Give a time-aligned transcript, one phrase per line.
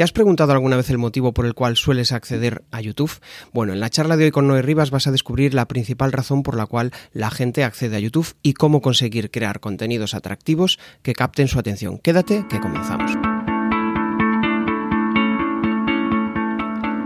[0.00, 3.20] ¿Te has preguntado alguna vez el motivo por el cual sueles acceder a YouTube?
[3.52, 6.42] Bueno, en la charla de hoy con Noé Rivas vas a descubrir la principal razón
[6.42, 11.12] por la cual la gente accede a YouTube y cómo conseguir crear contenidos atractivos que
[11.12, 11.98] capten su atención.
[11.98, 13.12] Quédate, que comenzamos.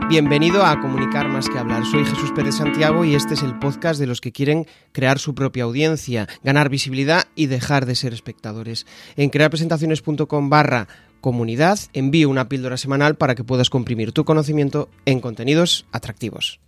[0.09, 1.85] Bienvenido a Comunicar más que hablar.
[1.87, 5.35] Soy Jesús Pérez Santiago y este es el podcast de los que quieren crear su
[5.35, 8.87] propia audiencia, ganar visibilidad y dejar de ser espectadores.
[9.17, 10.87] En crearpresentaciones.com barra
[11.25, 16.61] comunidad envío una píldora semanal para que puedas comprimir tu conocimiento en contenidos atractivos.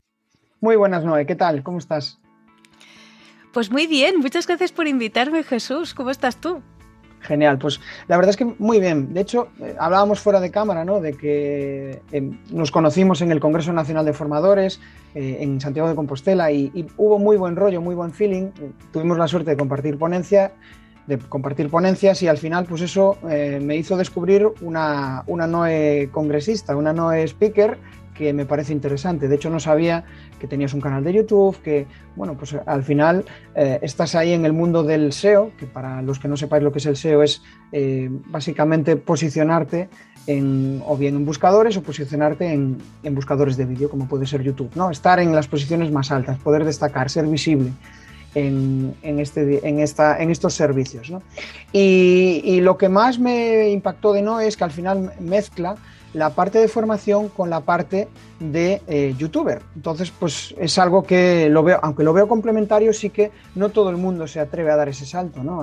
[0.62, 1.27] Muy buenas, Noé.
[1.27, 1.62] ¿Qué tal?
[1.62, 2.19] ¿Cómo estás?
[3.52, 4.19] Pues muy bien.
[4.19, 5.92] Muchas gracias por invitarme, Jesús.
[5.92, 6.62] ¿Cómo estás tú?
[7.20, 9.12] Genial, pues la verdad es que muy bien.
[9.12, 11.02] De hecho, eh, hablábamos fuera de cámara, ¿no?
[11.02, 14.80] De que eh, nos conocimos en el Congreso Nacional de Formadores
[15.15, 18.52] eh, en Santiago de Compostela y, y, hubo muy buen rollo, muy buen feeling.
[18.91, 20.52] Tuvimos la suerte de compartir ponencia,
[21.06, 26.77] de compartir ponencias y al final, pues eso me hizo descubrir una, una Noe congresista,
[26.77, 27.79] una Noe speaker
[28.16, 29.29] que me parece interesante.
[29.29, 30.05] De hecho, no sabía
[30.40, 34.45] que tenías un canal de YouTube, que, bueno, pues al final eh, estás ahí en
[34.45, 37.23] el mundo del SEO, que para los que no sepáis lo que es el SEO
[37.23, 39.88] es eh, básicamente posicionarte
[40.27, 44.43] en, o bien en buscadores o posicionarte en, en buscadores de vídeo, como puede ser
[44.43, 44.90] YouTube, ¿no?
[44.90, 47.71] Estar en las posiciones más altas, poder destacar, ser visible.
[48.38, 51.10] En, este, en, esta, en estos servicios.
[51.10, 51.23] ¿no?
[51.73, 55.76] Y, lo que más me impactó de No es que al final mezcla
[56.12, 59.62] la parte de formación con la parte de eh, youtuber.
[59.74, 63.88] Entonces, pues es algo que lo veo, aunque lo veo complementario, sí que no todo
[63.88, 65.62] el mundo se atreve a dar ese salto, ¿no?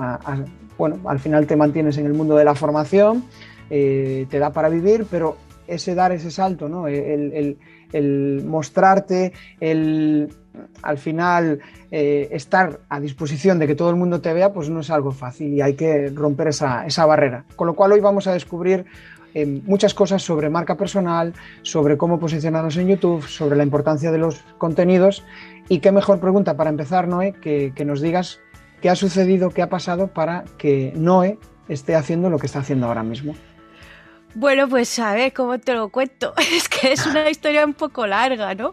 [0.76, 3.24] Bueno, al final te mantienes en el mundo de la formación,
[3.70, 5.36] eh, te da para vivir, pero
[5.66, 6.88] ese dar ese salto, ¿no?
[6.88, 7.58] El, el,
[7.92, 10.30] el mostrarte, el
[10.82, 14.80] al final eh, estar a disposición de que todo el mundo te vea, pues no
[14.80, 17.44] es algo fácil y hay que romper esa, esa barrera.
[17.56, 18.84] Con lo cual hoy vamos a descubrir
[19.34, 24.18] eh, muchas cosas sobre marca personal, sobre cómo posicionarnos en YouTube, sobre la importancia de
[24.18, 25.24] los contenidos
[25.68, 28.40] y qué mejor pregunta para empezar, Noé, que, que nos digas
[28.80, 31.38] qué ha sucedido, qué ha pasado para que Noé
[31.68, 33.34] esté haciendo lo que está haciendo ahora mismo.
[34.34, 36.34] Bueno, pues a ver, ¿cómo te lo cuento?
[36.52, 38.72] Es que es una historia un poco larga, ¿no?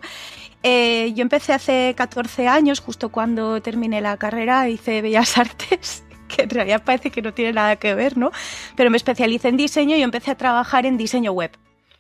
[0.64, 6.44] Eh, yo empecé hace 14 años, justo cuando terminé la carrera, hice Bellas Artes, que
[6.44, 8.32] en realidad parece que no tiene nada que ver, ¿no?
[8.76, 11.52] Pero me especialicé en diseño y empecé a trabajar en diseño web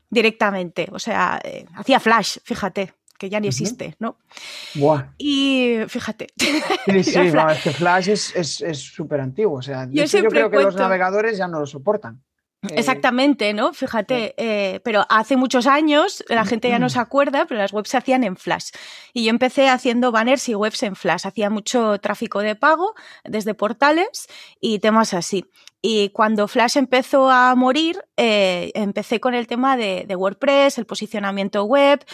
[0.09, 0.89] directamente.
[0.91, 4.17] O sea, eh, hacía Flash, fíjate que ya ni existe, ¿no?
[4.73, 5.13] Buah.
[5.19, 6.27] Y fíjate.
[6.87, 8.33] Sí, sí, no, es que Flash es
[8.79, 9.59] súper es, antiguo.
[9.59, 10.71] O sea, yo, yo creo que cuento...
[10.71, 12.23] los navegadores ya no lo soportan.
[12.69, 13.73] Exactamente, ¿no?
[13.73, 17.89] Fíjate, eh, pero hace muchos años, la gente ya no se acuerda, pero las webs
[17.89, 18.69] se hacían en Flash.
[19.13, 21.25] Y yo empecé haciendo banners y webs en Flash.
[21.25, 24.27] Hacía mucho tráfico de pago desde portales
[24.59, 25.45] y temas así.
[25.81, 30.85] Y cuando Flash empezó a morir, eh, empecé con el tema de, de, WordPress, el
[30.85, 32.05] posicionamiento web,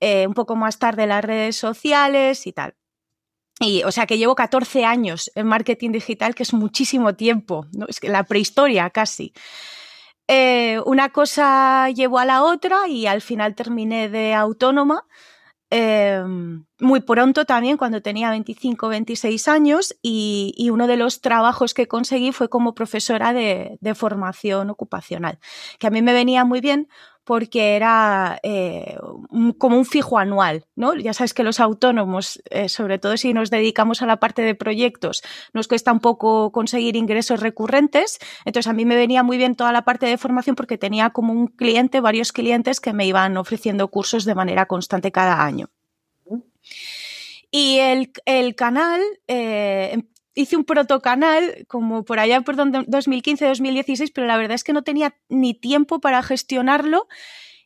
[0.00, 2.74] eh, un poco más tarde las redes sociales y tal.
[3.60, 7.86] Y, o sea, que llevo 14 años en marketing digital, que es muchísimo tiempo, ¿no?
[7.86, 9.34] es que la prehistoria casi.
[10.28, 15.06] Eh, una cosa llevó a la otra y al final terminé de autónoma.
[15.74, 16.22] Eh,
[16.80, 22.32] muy pronto también, cuando tenía 25, 26 años, y, uno de los trabajos que conseguí
[22.32, 25.38] fue como profesora de, formación ocupacional,
[25.78, 26.88] que a mí me venía muy bien
[27.24, 28.96] porque era eh,
[29.58, 30.94] como un fijo anual, ¿no?
[30.94, 34.54] Ya sabes que los autónomos, eh, sobre todo si nos dedicamos a la parte de
[34.54, 35.22] proyectos,
[35.52, 38.18] nos cuesta un poco conseguir ingresos recurrentes.
[38.44, 41.32] Entonces a mí me venía muy bien toda la parte de formación porque tenía como
[41.32, 45.70] un cliente, varios clientes que me iban ofreciendo cursos de manera constante cada año.
[47.50, 50.02] Y el, el canal eh,
[50.34, 55.16] hice un protocanal como por allá por 2015-2016, pero la verdad es que no tenía
[55.28, 57.06] ni tiempo para gestionarlo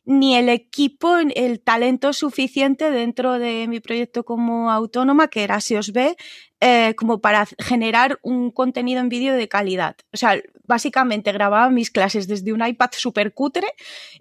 [0.07, 5.77] ni el equipo, el talento suficiente dentro de mi proyecto como autónoma, que era Se
[5.77, 6.15] os ve,
[6.59, 9.95] eh, como para generar un contenido en vídeo de calidad.
[10.11, 13.67] O sea, básicamente grababa mis clases desde un iPad super cutre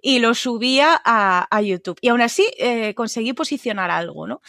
[0.02, 1.96] y lo subía a, YouTube.
[2.02, 4.42] Y aún así eh, conseguí posicionar algo, ¿no?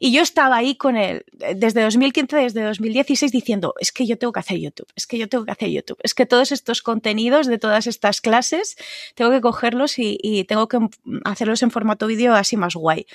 [0.00, 4.32] Y yo estaba ahí con él desde 2015, desde 2016, diciendo, es que yo tengo
[4.32, 7.46] que hacer YouTube, es que yo tengo que hacer YouTube, es que todos estos contenidos
[7.46, 8.76] de todas estas clases
[9.14, 10.78] tengo que cogerlos y, y tengo que
[11.24, 13.06] hacerlos en formato vídeo así más guay.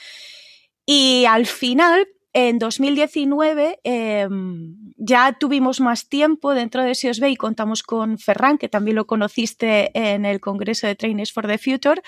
[0.86, 7.82] Y al final en 2019 em, ya tuvimos más tiempo dentro de SEOSB y contamos
[7.82, 12.02] con Ferran, que también lo conociste en el Congreso de Trainers for the Future,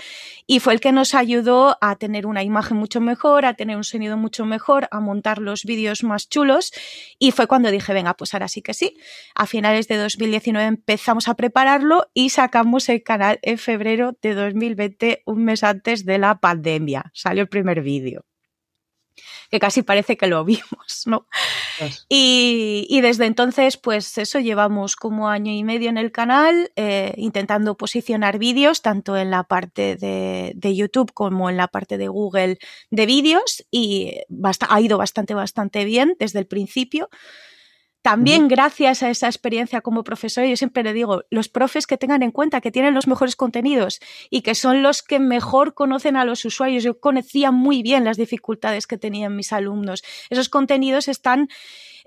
[0.46, 3.84] y fue el que nos ayudó a tener una imagen mucho mejor, a tener un
[3.84, 6.72] sonido mucho mejor, a montar los vídeos más chulos.
[7.18, 8.98] Y fue cuando dije, venga, pues ahora sí que sí.
[9.34, 15.24] A finales de 2019 empezamos a prepararlo y sacamos el canal en febrero de 2020,
[15.26, 17.12] un mes antes de la pandemia.
[17.14, 18.26] Salió el primer vídeo
[19.50, 21.28] que casi parece que lo vimos, ¿no?
[22.10, 27.76] Y, desde entonces, pues eso, llevamos como año y medio en el canal, eh, intentando
[27.76, 32.60] posicionar vídeos, tanto en la parte de, de, YouTube como en la parte de Google
[32.92, 34.20] de vídeos, y
[34.70, 37.10] ha ido bastante, bastante bien desde el principio.
[38.02, 42.24] También gracias a esa experiencia como profesor, yo siempre le digo, los profes que tengan
[42.24, 44.00] en cuenta que tienen los mejores contenidos
[44.30, 46.84] y que son los que mejor conocen a los usuarios.
[46.84, 50.04] Yo conocía muy bien las dificultades que tenían mis alumnos.
[50.30, 51.48] Esos contenidos están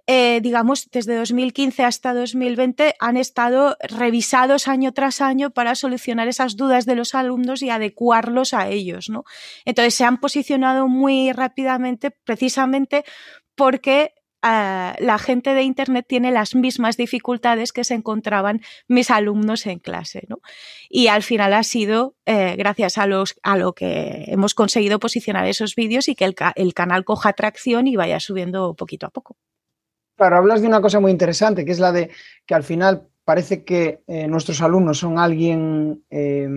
[0.07, 6.57] eh, digamos, desde 2015 hasta 2020 han estado revisados año tras año para solucionar esas
[6.57, 9.25] dudas de los alumnos y adecuarlos a ellos, ¿no?
[9.65, 13.05] Entonces se han posicionado muy rápidamente precisamente
[13.55, 14.13] porque
[14.45, 20.27] la gente de Internet tiene las mismas dificultades que se encontraban mis alumnos en clase.
[20.29, 20.41] ¿no?
[20.89, 25.47] Y al final ha sido eh, gracias a, los, a lo que hemos conseguido posicionar
[25.47, 29.37] esos vídeos y que el, canal coja tracción y vaya subiendo poquito a poco.
[30.17, 32.11] Claro, hablas de una cosa muy interesante, que es la de
[32.47, 36.49] que al final parece que eh, nuestros alumnos son alguien eh,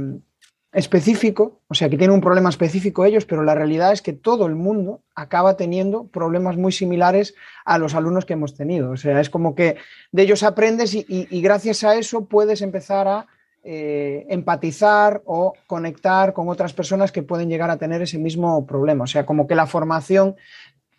[0.73, 4.45] específico, o sea, que tienen un problema específico ellos, pero la realidad es que todo
[4.45, 7.35] el mundo acaba teniendo problemas muy similares
[7.65, 8.91] a los alumnos que hemos tenido.
[8.91, 9.77] O sea, es como que
[10.11, 13.27] de ellos aprendes y, gracias a eso puedes empezar a
[13.63, 19.05] eh, empatizar o conectar con otras personas que pueden llegar a tener ese mismo problema.
[19.05, 20.35] O sea, como que la formación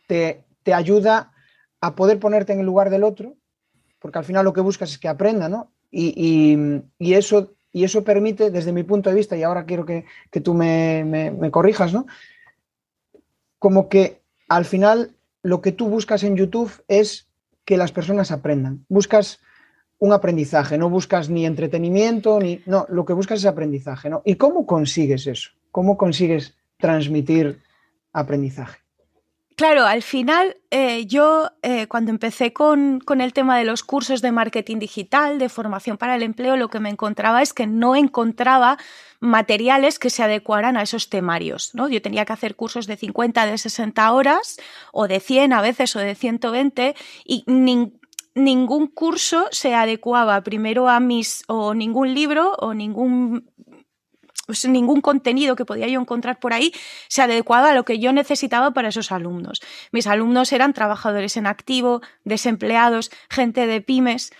[0.06, 1.32] te, te ayuda
[1.80, 3.36] a poder ponerte en el lugar del otro,
[4.00, 5.72] porque al final lo que buscas es que aprenda, ¿no?
[5.90, 10.04] Y, y eso y eso permite, desde mi punto de vista, y ahora quiero que,
[10.42, 12.06] tú me, corrijas, ¿no?
[13.58, 17.28] Como que al final lo que tú buscas en YouTube es
[17.64, 18.84] que las personas aprendan.
[18.88, 19.40] Buscas
[19.98, 22.62] un aprendizaje, no buscas ni entretenimiento, ni.
[22.66, 24.22] No, lo que buscas es aprendizaje, ¿no?
[24.24, 25.50] ¿Y cómo consigues eso?
[25.70, 27.60] ¿Cómo consigues transmitir
[28.12, 28.78] aprendizaje?
[29.58, 34.30] Claro, al final eh, yo eh, cuando empecé con, el tema de los cursos de
[34.30, 38.78] marketing digital, de formación para el empleo, lo que me encontraba es que no encontraba
[39.18, 41.74] materiales que se adecuaran a esos temarios.
[41.74, 41.88] ¿no?
[41.88, 44.58] Yo tenía que hacer cursos de 50, de 60 horas,
[44.92, 46.94] o de 100 a veces, o de 120,
[47.24, 47.42] y
[48.36, 53.50] ningún curso se adecuaba primero a mis, o ningún libro, o ningún
[54.48, 56.72] pues, ningún contenido que podía yo encontrar por ahí
[57.08, 59.60] se adecuaba a lo que yo necesitaba para esos alumnos.
[59.92, 64.32] Mis alumnos eran trabajadores en activo, desempleados, gente de pymes.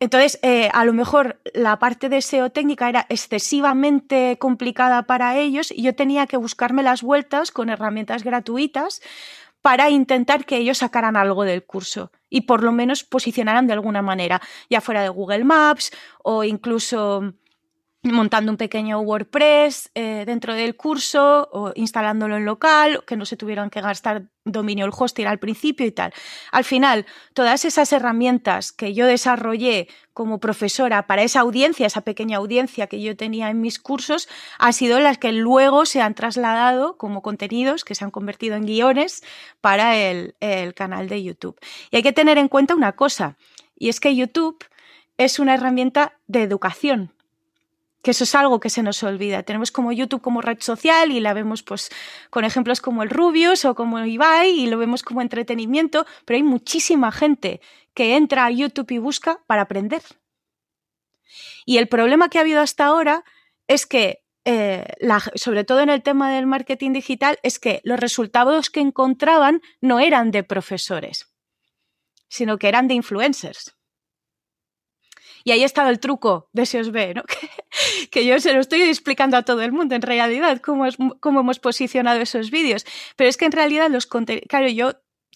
[0.00, 5.70] Entonces, eh, a lo mejor la parte de SEO técnica era excesivamente complicada para ellos
[5.70, 9.02] y yo tenía que buscarme las vueltas con herramientas gratuitas
[9.62, 14.02] para intentar que ellos sacaran algo del curso y por lo menos posicionaran de alguna
[14.02, 15.92] manera, ya fuera de Google Maps
[16.24, 17.34] o incluso
[18.02, 23.36] montando un pequeño WordPress eh, dentro del curso o instalándolo en local, que no se
[23.36, 26.12] tuvieran que gastar dominio el hosting al principio y tal.
[26.52, 32.38] Al final, todas esas herramientas que yo desarrollé como profesora para esa audiencia, esa pequeña
[32.38, 34.28] audiencia que yo tenía en mis cursos,
[34.58, 38.64] han sido las que luego se han trasladado como contenidos que se han convertido en
[38.64, 39.22] guiones
[39.60, 41.58] para el, el canal de YouTube.
[41.90, 43.36] Y hay que tener en cuenta una cosa,
[43.76, 44.64] y es que YouTube
[45.18, 47.12] es una herramienta de educación
[48.02, 49.42] que eso es algo que se nos olvida.
[49.42, 51.90] Tenemos como YouTube como red social y la vemos pues
[52.30, 56.42] con ejemplos como el Rubius o como Ibai y lo vemos como entretenimiento, pero hay
[56.42, 57.60] muchísima gente
[57.94, 60.02] que entra a YouTube y busca para aprender.
[61.66, 63.24] Y el problema que ha habido hasta ahora
[63.66, 64.86] es que, eh,
[65.34, 70.00] sobre todo en el tema del marketing digital, es que los resultados que encontraban no
[70.00, 71.26] eran de profesores,
[72.28, 73.77] sino que eran de influencers.
[75.48, 77.22] Y ahí estado el truco de SEOSB, ¿no?
[78.10, 80.84] que, yo se lo estoy explicando a todo el mundo en realidad, cómo,
[81.20, 82.84] cómo hemos posicionado esos vídeos.
[83.16, 84.92] Pero es que en realidad los contenidos, claro, yo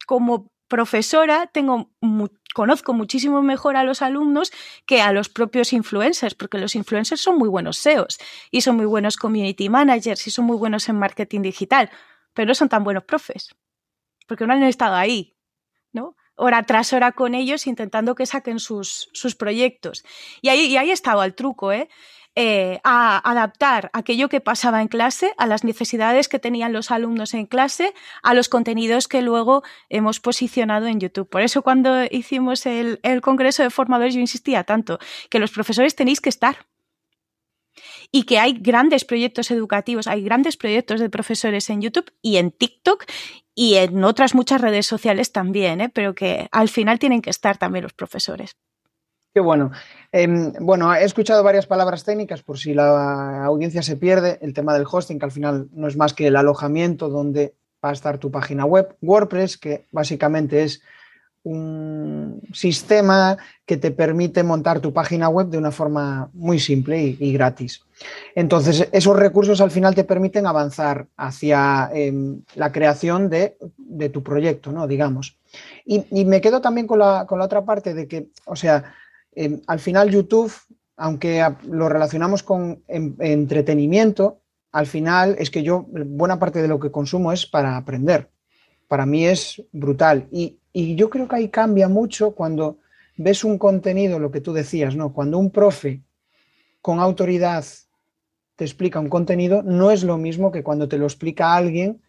[0.06, 1.90] como profesora tengo
[2.52, 4.52] conozco muchísimo mejor a los alumnos
[4.84, 8.18] que a los propios influencers, porque los influencers son muy buenos SEOs
[8.50, 11.88] y son muy buenos community managers y son muy buenos en marketing digital,
[12.34, 13.56] pero no son tan buenos profes,
[14.28, 15.38] porque no han estado ahí,
[15.90, 16.16] ¿no?
[16.36, 20.04] Hora tras hora con ellos intentando que saquen sus, sus proyectos.
[20.40, 21.88] Y ahí, ahí estaba el truco, ¿eh?
[22.34, 27.34] eh, a adaptar aquello que pasaba en clase a las necesidades que tenían los alumnos
[27.34, 31.28] en clase, a los contenidos que luego hemos posicionado en YouTube.
[31.28, 34.98] Por eso cuando hicimos el, el Congreso de Formadores yo insistía tanto
[35.28, 36.66] que los profesores tenéis que estar
[38.12, 42.52] y que hay grandes proyectos educativos, hay grandes proyectos de profesores en YouTube y en
[42.52, 43.04] TikTok
[43.54, 45.90] y en otras muchas redes sociales también, ¿eh?
[45.92, 48.56] pero que al final tienen que estar también los profesores.
[49.34, 49.70] Qué bueno.
[50.12, 54.38] Em, bueno, he escuchado varias palabras técnicas por si la audiencia se pierde.
[54.42, 57.90] El tema del hosting, que al final no es más que el alojamiento donde va
[57.90, 58.94] a estar tu página web.
[59.00, 60.82] WordPress, que básicamente es
[61.44, 67.32] un sistema que te permite montar tu página web de una forma muy simple y,
[67.32, 67.84] gratis.
[68.34, 73.56] Entonces, esos recursos al final te permiten avanzar hacia em, la creación de,
[74.12, 74.86] tu proyecto, ¿no?
[74.86, 75.38] Digamos.
[75.84, 78.94] Y, me quedo también con la, otra parte de que, o sea,
[79.34, 80.52] em, al final YouTube,
[80.96, 86.90] aunque lo relacionamos con entretenimiento, al final es que yo, buena parte de lo que
[86.90, 88.30] consumo es para aprender.
[88.88, 90.28] Para mí es brutal.
[90.30, 92.78] Y, y yo creo que ahí cambia mucho cuando
[93.16, 95.12] ves un contenido, lo que tú decías, ¿no?
[95.12, 96.02] Cuando un profe
[96.80, 97.64] con autoridad
[98.56, 102.00] te explica un contenido, no es lo mismo que cuando te lo explica alguien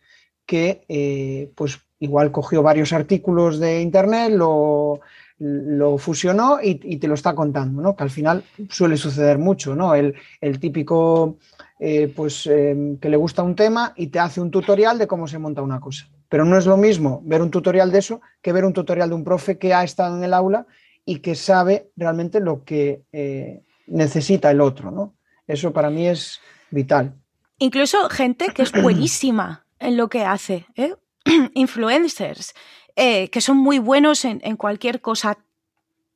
[0.46, 5.00] que, eh, pues, igual cogió varios artículos de internet, lo,
[5.40, 7.96] lo fusionó y, te lo está contando, ¿no?
[7.96, 9.96] Que al final suele suceder mucho, ¿no?
[9.96, 10.16] El,
[10.60, 11.38] típico,
[11.80, 15.28] eh, pues, eh, que le gusta un tema y te hace un tutorial de cómo
[15.28, 16.08] se monta una cosa.
[16.34, 19.14] Pero no es lo mismo ver un tutorial de eso que ver un tutorial de
[19.14, 20.66] un profe que ha estado en el aula
[21.06, 25.14] y que sabe realmente lo que eh, necesita el otro, ¿no?
[25.46, 27.14] Eso para mí es vital.
[27.60, 30.96] Incluso gente que es buenísima en lo que hace, ¿eh?
[31.54, 32.56] influencers,
[32.96, 35.38] eh, que son muy buenos en, cualquier cosa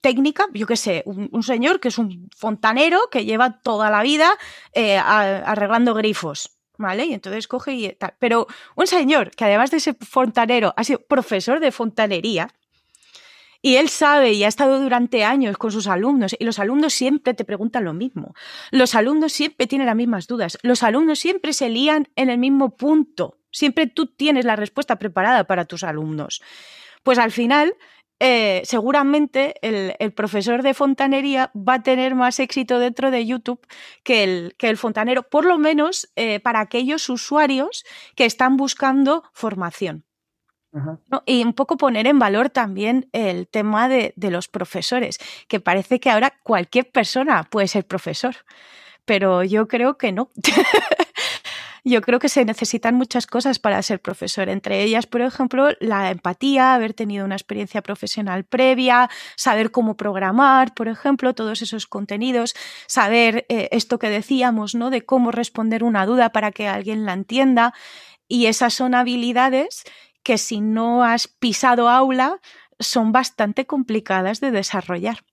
[0.02, 4.32] técnica, yo qué sé, un, señor que es un fontanero que lleva toda la vida
[4.74, 6.57] arreglando grifos.
[6.78, 7.06] ¿Vale?
[7.06, 8.14] Y entonces coge y tal.
[8.20, 12.54] Pero un señor que además de ser fontanero ha sido profesor de fontanería
[13.62, 17.34] y él sabe y ha estado durante años con sus alumnos y los alumnos siempre
[17.34, 18.36] te preguntan lo mismo.
[18.72, 20.58] Los alumnos siempre tienen las mismas dudas.
[20.62, 23.40] Los alumnos siempre se lían en el mismo punto.
[23.52, 26.42] Siempre tú tienes la respuesta preparada para tus alumnos.
[27.04, 27.76] Pues al final
[28.20, 33.66] eh, seguramente el, profesor de fontanería va a tener más éxito dentro de YouTube
[34.04, 39.24] que el, que el fontanero, por lo menos eh, para aquellos usuarios que están buscando
[39.34, 40.04] formación.
[41.26, 46.00] Y un poco poner en valor también el tema de, de los profesores, que parece
[46.00, 48.36] que ahora cualquier persona puede ser profesor,
[49.04, 50.30] pero yo creo que no.
[51.90, 56.12] yo creo que se necesitan muchas cosas para ser profesor, entre ellas, por ejemplo, la
[56.12, 62.56] empatía, haber tenido una experiencia profesional previa, saber cómo programar, por ejemplo, todos esos contenidos,
[62.88, 64.90] saber eh, esto que decíamos, ¿no?
[64.90, 67.74] De cómo responder una duda para que alguien la entienda.
[68.28, 69.84] Y esas son habilidades
[70.24, 72.40] que si no has pisado aula
[72.80, 75.24] son bastante complicadas de desarrollar.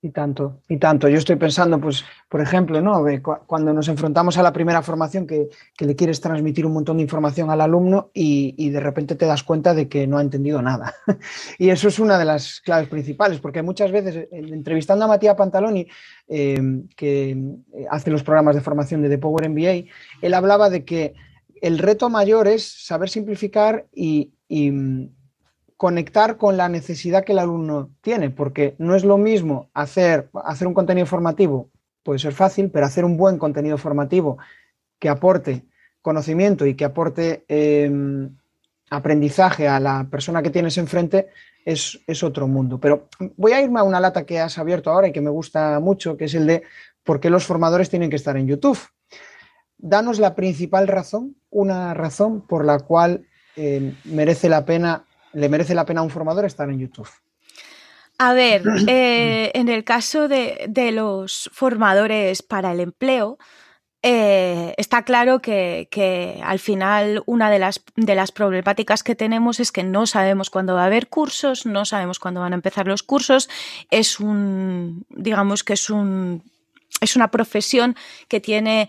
[0.00, 1.08] Y tanto, y tanto.
[1.08, 3.04] Yo estoy pensando, pues, por ejemplo, ¿no?
[3.48, 7.50] cuando nos enfrentamos a la primera formación que, le quieres transmitir un montón de información
[7.50, 10.94] al alumno y, de repente te das cuenta de que no ha entendido nada.
[11.58, 15.34] y eso es una de las claves principales, porque muchas veces, eh, entrevistando a Matías
[15.34, 15.88] Pantaloni,
[16.28, 16.60] eh,
[16.94, 19.90] que eh, hace los programas de formación de The Power MBA,
[20.22, 21.14] él hablaba de que
[21.60, 24.30] el reto mayor es saber simplificar y
[25.78, 30.66] conectar con la necesidad que el alumno tiene, porque no es lo mismo hacer, hacer
[30.66, 31.70] un contenido formativo,
[32.02, 34.38] puede ser fácil, pero hacer un buen contenido formativo
[34.98, 35.62] que aporte
[36.02, 38.36] conocimiento y que aporte em,
[38.90, 41.28] aprendizaje a la persona que tienes enfrente
[41.64, 42.80] es, es, otro mundo.
[42.80, 43.06] Pero
[43.36, 46.16] voy a irme a una lata que has abierto ahora y que me gusta mucho,
[46.16, 46.64] que es el de
[47.04, 48.78] por qué los formadores tienen que estar en YouTube.
[49.76, 55.04] Danos la principal razón, una razón por la cual em, merece la pena
[55.38, 57.08] le merece la pena a un formador estar en YouTube?
[58.18, 63.38] A ver, eh, en el caso de, los formadores para el empleo,
[64.02, 69.72] eh, está claro que, al final una de las, de las problemáticas que tenemos es
[69.72, 73.02] que no sabemos cuándo va a haber cursos, no sabemos cuándo van a empezar los
[73.02, 73.48] cursos.
[73.90, 76.42] Es un, digamos que es un,
[77.00, 77.96] es una profesión
[78.28, 78.88] que tiene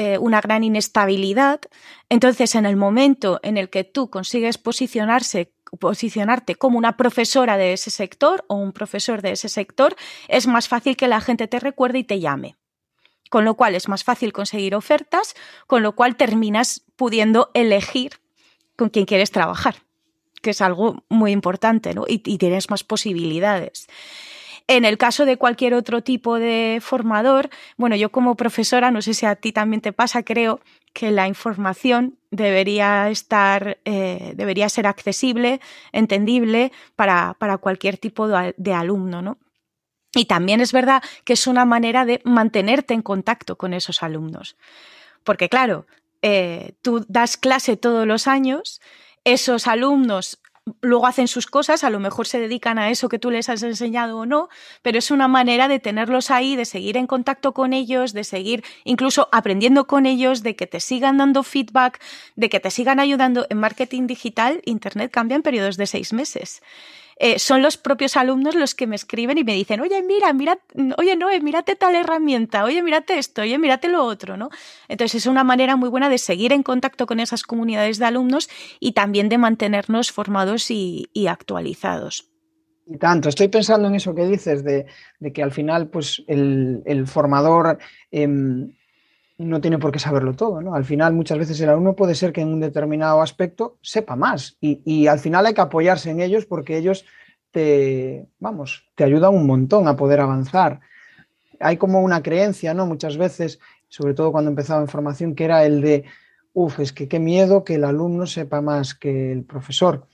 [0.00, 1.60] eh, una gran inestabilidad.
[2.08, 7.74] Entonces, en el momento en el que tú consigues posicionarse posicionarte como una profesora de
[7.74, 9.94] ese sector o un profesor de ese sector,
[10.28, 12.56] es más fácil que la gente te recuerde y te llame.
[13.28, 15.34] Con lo cual es más fácil conseguir ofertas,
[15.66, 18.20] con lo cual terminas pudiendo elegir
[18.74, 19.76] con quién quieres trabajar,
[20.40, 22.06] que es algo muy importante, ¿no?
[22.08, 23.86] Y, tienes más posibilidades.
[24.70, 29.14] En el caso de cualquier otro tipo de formador, bueno, yo como profesora, no sé
[29.14, 30.60] si a ti también te pasa, creo
[30.92, 35.60] que la información debería estar, eh, debería ser accesible,
[35.90, 39.38] entendible para, para cualquier tipo de, de alumno, ¿no?
[40.14, 44.56] Y también es verdad que es una manera de mantenerte en contacto con esos alumnos.
[45.24, 45.88] Porque claro,
[46.22, 48.80] eh, tú das clase todos los años,
[49.24, 50.39] esos alumnos
[50.82, 53.62] luego hacen sus cosas, a lo mejor se dedican a eso que tú les has
[53.62, 54.48] enseñado o no,
[54.82, 58.64] pero es una manera de tenerlos ahí, de seguir en contacto con ellos, de seguir
[58.84, 62.00] incluso aprendiendo con ellos, de que te sigan dando feedback,
[62.36, 63.46] de que te sigan ayudando.
[63.50, 66.62] En marketing digital, Internet cambia en periodos de seis meses.
[67.22, 70.58] Eh, son los propios alumnos los que me escriben y me dicen, oye, mira, mira,
[70.96, 74.48] oye, no, mírate tal herramienta, oye, mírate esto, oye, mírate lo otro, ¿no?
[74.88, 78.48] Entonces es una manera muy buena de seguir en contacto con esas comunidades de alumnos
[78.80, 82.30] y también de mantenernos formados y, actualizados.
[82.86, 84.86] Y tanto, estoy pensando en eso que dices, de,
[85.34, 87.76] que al final, pues, el, formador
[88.10, 88.72] em,
[89.44, 90.74] no tiene por qué saberlo todo, ¿no?
[90.74, 94.58] Al final, muchas veces el alumno puede ser que en un determinado aspecto sepa más
[94.60, 97.06] y, al final hay que apoyarse en ellos porque ellos
[97.50, 100.80] te, vamos, te ayudan un montón a poder avanzar.
[101.58, 102.84] Hay como una creencia, ¿no?
[102.84, 106.04] Muchas veces, sobre todo cuando empezaba en formación, que era el de,
[106.52, 110.06] uff, es que qué miedo que el alumno sepa más que el profesor.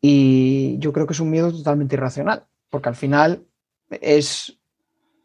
[0.00, 3.44] Y yo creo que es un miedo totalmente irracional, porque al final
[3.90, 4.58] es,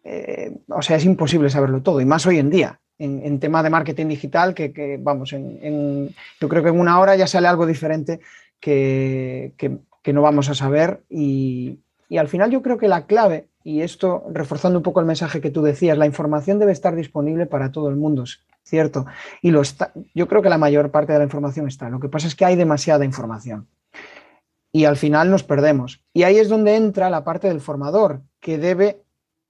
[0.03, 3.69] eh, o sea, es imposible saberlo todo, y más hoy en día en, tema de
[3.69, 8.19] marketing digital, que, vamos, en, yo creo que en una hora ya sale algo diferente
[8.59, 9.53] que,
[10.05, 11.79] no vamos a saber y,
[12.17, 15.51] al final yo creo que la clave, y esto reforzando un poco el mensaje que
[15.51, 18.23] tú decías, la información debe estar disponible para todo el mundo,
[18.63, 19.05] ¿cierto?
[19.41, 21.89] Y lo está, yo creo que la mayor parte de la información está.
[21.89, 23.67] Lo que pasa es que hay demasiada información
[24.71, 26.01] y al final nos perdemos.
[26.13, 29.03] Y ahí es donde entra la parte del formador, que debe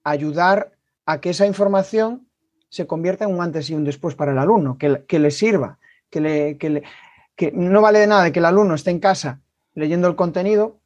[0.03, 0.73] ayudar
[1.05, 2.28] a que esa información
[2.69, 6.21] se convierta en un antes y un después para el alumno, que, le sirva, que,
[6.21, 9.41] le, que, no vale de nada que el alumno esté en casa
[9.75, 10.77] leyendo el contenido,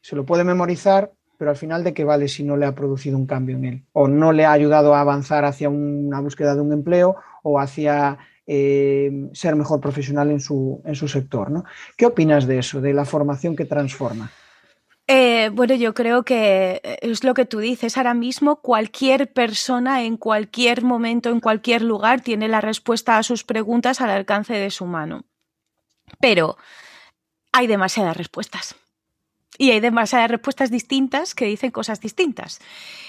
[0.00, 3.16] se lo puede memorizar, pero al final de qué vale si no le ha producido
[3.16, 6.60] un cambio en él o no le ha ayudado a avanzar hacia una búsqueda de
[6.60, 11.50] un empleo o hacia eh, ser mejor profesional en su, en su sector.
[11.50, 11.64] ¿no?
[11.96, 14.30] ¿Qué opinas de eso, de la formación que transforma?
[15.10, 17.96] Eh, bueno, yo creo que eh, es lo que tú dices.
[17.96, 23.42] Ahora mismo cualquier persona en cualquier momento, en cualquier lugar, tiene la respuesta a sus
[23.42, 25.24] preguntas al alcance de su mano.
[26.20, 26.58] Pero
[27.52, 28.76] hay demasiadas respuestas.
[29.56, 32.60] Y hay demasiadas respuestas distintas que dicen cosas distintas.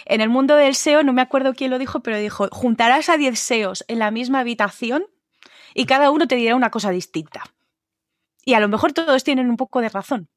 [0.05, 3.17] En el mundo del SEO, no me acuerdo quién lo dijo, pero dijo, juntarás a
[3.17, 5.05] 10 SEOs en la misma habitación
[5.73, 7.43] y cada uno te dirá una cosa distinta.
[8.45, 10.29] Y a lo mejor todos tienen un poco de razón.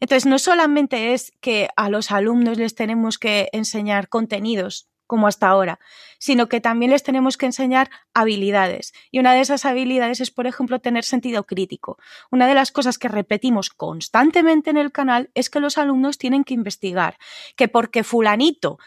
[0.00, 5.48] Entonces, no solamente es que a los alumnos les tenemos que enseñar contenidos como hasta
[5.48, 5.78] ahora,
[6.18, 8.92] sino que también les tenemos que enseñar habilidades.
[9.10, 11.98] Y una de esas habilidades es, por ejemplo, tener sentido crítico.
[12.30, 16.44] Una de las cosas que repetimos constantemente en el canal es que los alumnos tienen
[16.44, 17.18] que investigar,
[17.56, 18.78] que porque fulanito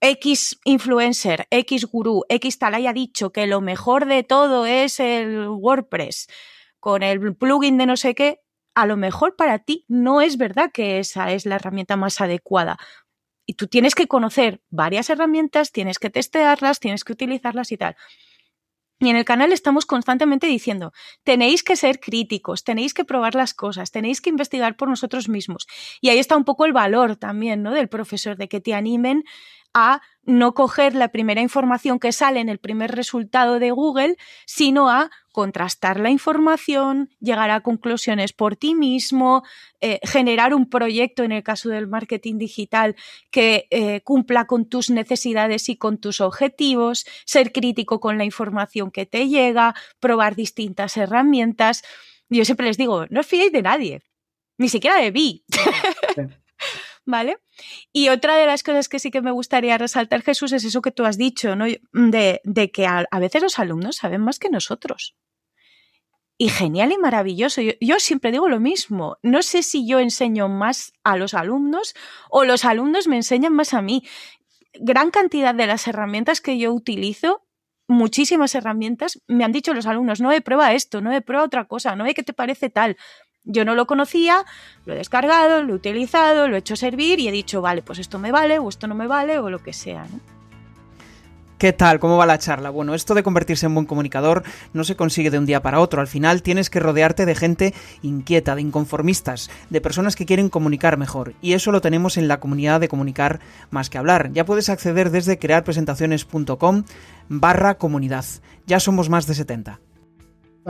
[0.00, 5.48] X influencer, X gurú, X tal haya dicho que lo mejor de todo es el
[5.48, 6.28] WordPress
[6.78, 8.40] con el plugin de no sé qué,
[8.80, 12.78] a lo mejor para ti no es verdad que esa es la herramienta más adecuada.
[13.44, 17.96] Y tú tienes que conocer varias herramientas, tienes que testearlas, tienes que utilizarlas y tal.
[19.02, 20.92] Y en el canal estamos constantemente diciendo,
[21.24, 25.66] tenéis que ser críticos, tenéis que probar las cosas, tenéis que investigar por nosotros mismos.
[26.00, 27.72] Y ahí está un poco el valor también, ¿no?
[27.72, 29.24] Del profesor, de que te animen
[29.74, 34.16] a no coger la primera información que sale en el primer resultado de Google,
[34.46, 39.42] sino a contrastar la información, llegar a conclusiones por ti mismo,
[39.80, 42.96] eh, generar un proyecto en el caso del marketing digital
[43.30, 48.90] que eh, cumpla con tus necesidades y con tus objetivos, ser crítico con la información
[48.90, 51.82] que te llega, probar distintas herramientas.
[52.28, 54.02] Yo siempre les digo, no os fiéis de nadie,
[54.58, 55.44] ni siquiera de mí.
[57.04, 57.38] ¿vale?
[57.92, 60.92] Y otra de las cosas que sí que me gustaría resaltar, Jesús, es eso que
[60.92, 61.66] tú has dicho, ¿no?
[61.92, 65.16] De, que a, veces los alumnos saben más que nosotros.
[66.38, 67.60] Y genial y maravilloso.
[67.80, 69.18] Yo, siempre digo lo mismo.
[69.22, 71.94] No sé si yo enseño más a los alumnos
[72.30, 74.04] o los alumnos me enseñan más a mí.
[74.72, 77.44] Gran cantidad de las herramientas que yo utilizo
[77.90, 81.64] muchísimas herramientas, me han dicho los alumnos, no he prueba esto, no he prueba otra
[81.66, 82.96] cosa, no ve qué te parece tal.
[83.44, 84.44] Yo no lo conocía,
[84.84, 87.98] lo he descargado, lo he utilizado, lo he hecho servir y he dicho, vale, pues
[87.98, 90.06] esto me vale o esto no me vale o lo que sea.
[91.60, 92.00] ¿Qué tal?
[92.00, 92.70] ¿Cómo va la charla?
[92.70, 96.00] Bueno, esto de convertirse en buen comunicador no se consigue de un día para otro.
[96.00, 100.96] Al final tienes que rodearte de gente inquieta, de inconformistas, de personas que quieren comunicar
[100.96, 101.34] mejor.
[101.42, 104.32] Y eso lo tenemos en la comunidad de comunicar más que hablar.
[104.32, 106.84] Ya puedes acceder desde crearpresentaciones.com
[107.28, 108.24] barra comunidad.
[108.66, 109.80] Ya somos más de 70.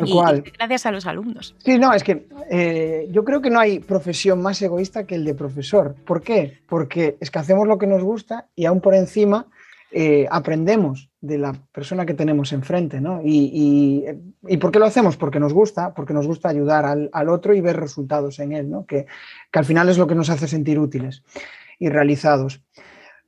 [0.05, 1.55] Y, gracias a los alumnos.
[1.59, 5.25] Sí, no, es que eh, yo creo que no hay profesión más egoísta que el
[5.25, 5.95] de profesor.
[6.05, 6.59] ¿Por qué?
[6.69, 9.47] Porque es que hacemos lo que nos gusta y aún por encima
[9.93, 13.21] eh, aprendemos de la persona que tenemos enfrente, ¿no?
[13.25, 14.05] Y,
[14.61, 15.17] por qué lo hacemos?
[15.17, 18.87] Porque nos gusta, porque nos gusta ayudar al, otro y ver resultados en él, ¿no?
[18.87, 19.07] Que,
[19.53, 21.25] al final es lo que nos hace sentir útiles
[21.79, 22.63] y realizados.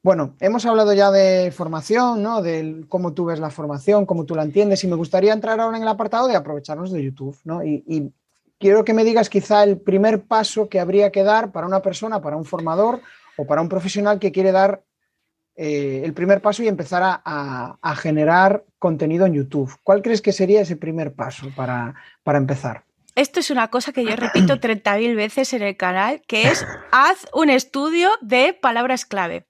[0.02, 2.42] Bueno, hemos hablado ya de formación, ¿no?
[2.42, 5.76] De cómo tú ves la formación, cómo tú la entiendes, y me gustaría entrar ahora
[5.76, 7.62] en el apartado de aprovecharnos de YouTube, ¿no?
[7.64, 8.12] y
[8.62, 12.22] quiero que me digas quizá el primer paso que habría que dar para una persona,
[12.22, 13.00] para un formador
[13.36, 14.84] o para un profesional que quiere dar
[15.56, 19.74] eh, el primer paso y empezar a, generar contenido en YouTube.
[19.82, 22.84] ¿Cuál crees que sería ese primer paso para, para empezar?
[23.16, 27.26] Esto es una cosa que yo repito 30.000 veces en el canal, que es haz
[27.34, 29.46] un estudio de palabras clave.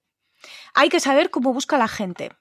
[0.73, 2.31] Hay que saber cómo busca la gente.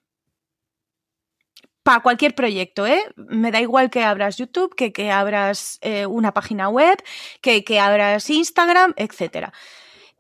[1.83, 3.05] Para cualquier proyecto, ¿eh?
[3.17, 7.03] Me da igual que abras YouTube, que, que abras eh, una página web,
[7.41, 9.53] que, que abras Instagram, etcétera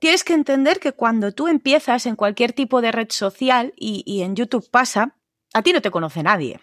[0.02, 4.34] tienes que entender que cuando tú empiezas en cualquier tipo de red social y, en
[4.34, 5.16] YouTube pasa,
[5.54, 6.58] a ti no te conoce nadie.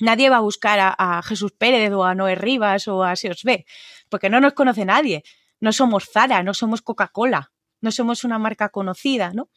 [0.00, 3.66] Nadie va a buscar a, Jesús Pérez o a Noé Rivas o a Se ve,
[4.08, 5.22] porque no nos conoce nadie.
[5.60, 9.50] No somos Zara, no somos Coca-Cola, no somos una marca conocida, ¿no?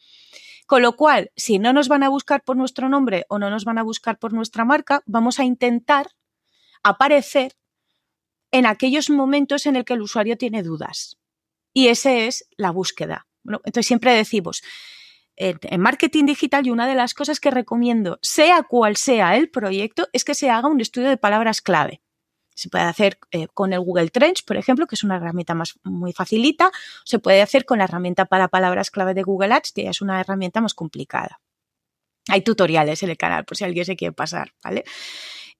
[0.66, 3.64] Con lo cual, si no nos van a buscar por nuestro nombre o no nos
[3.64, 6.08] van a buscar por nuestra marca, vamos a intentar
[6.82, 7.56] aparecer
[8.50, 11.18] en aquellos momentos en el que el usuario tiene dudas.
[11.72, 13.26] Y esa es la búsqueda.
[13.44, 14.62] entonces siempre decimos,
[15.36, 20.08] en, marketing digital y una de las cosas que recomiendo, sea cual sea el proyecto,
[20.12, 22.00] es que se haga un estudio de palabras clave.
[22.54, 25.74] Se puede hacer eh, con el Google Trends, por ejemplo, que es una herramienta más,
[25.82, 26.70] muy facilita.
[27.04, 30.20] Se puede hacer con la herramienta para palabras clave de Google Ads, que es una
[30.20, 31.40] herramienta más complicada.
[32.28, 34.84] Hay tutoriales en el canal, por si alguien se quiere pasar, ¿vale?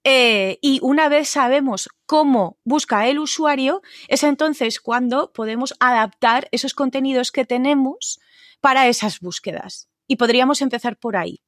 [0.05, 6.75] Eh, y una vez sabemos cómo busca el usuario, es entonces cuando podemos adaptar esos
[6.75, 8.21] contenidos que tenemos
[8.61, 9.89] para esas búsquedas.
[10.07, 11.43] Y podríamos empezar por ahí.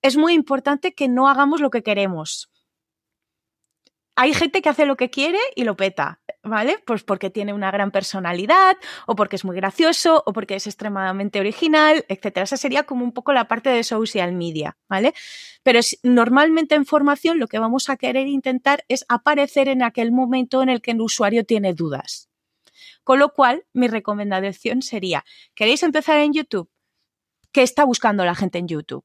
[0.00, 2.50] Es muy importante que no hagamos lo que queremos
[4.20, 6.82] hay gente que hace lo que quiere y lo peta, ¿vale?
[6.84, 8.76] Pues porque tiene una gran personalidad,
[9.06, 12.38] o porque es muy gracioso, o porque es extremadamente original, etc.
[12.38, 15.14] Esa sería como un poco la parte de social media, ¿vale?
[15.62, 20.64] Pero normalmente en formación lo que vamos a querer intentar es aparecer en aquel momento
[20.64, 22.28] en el que el usuario tiene dudas.
[23.04, 26.68] Con lo cual, mi recomendación sería, ¿queréis empezar en YouTube?
[27.52, 29.04] ¿Qué está buscando la gente en YouTube?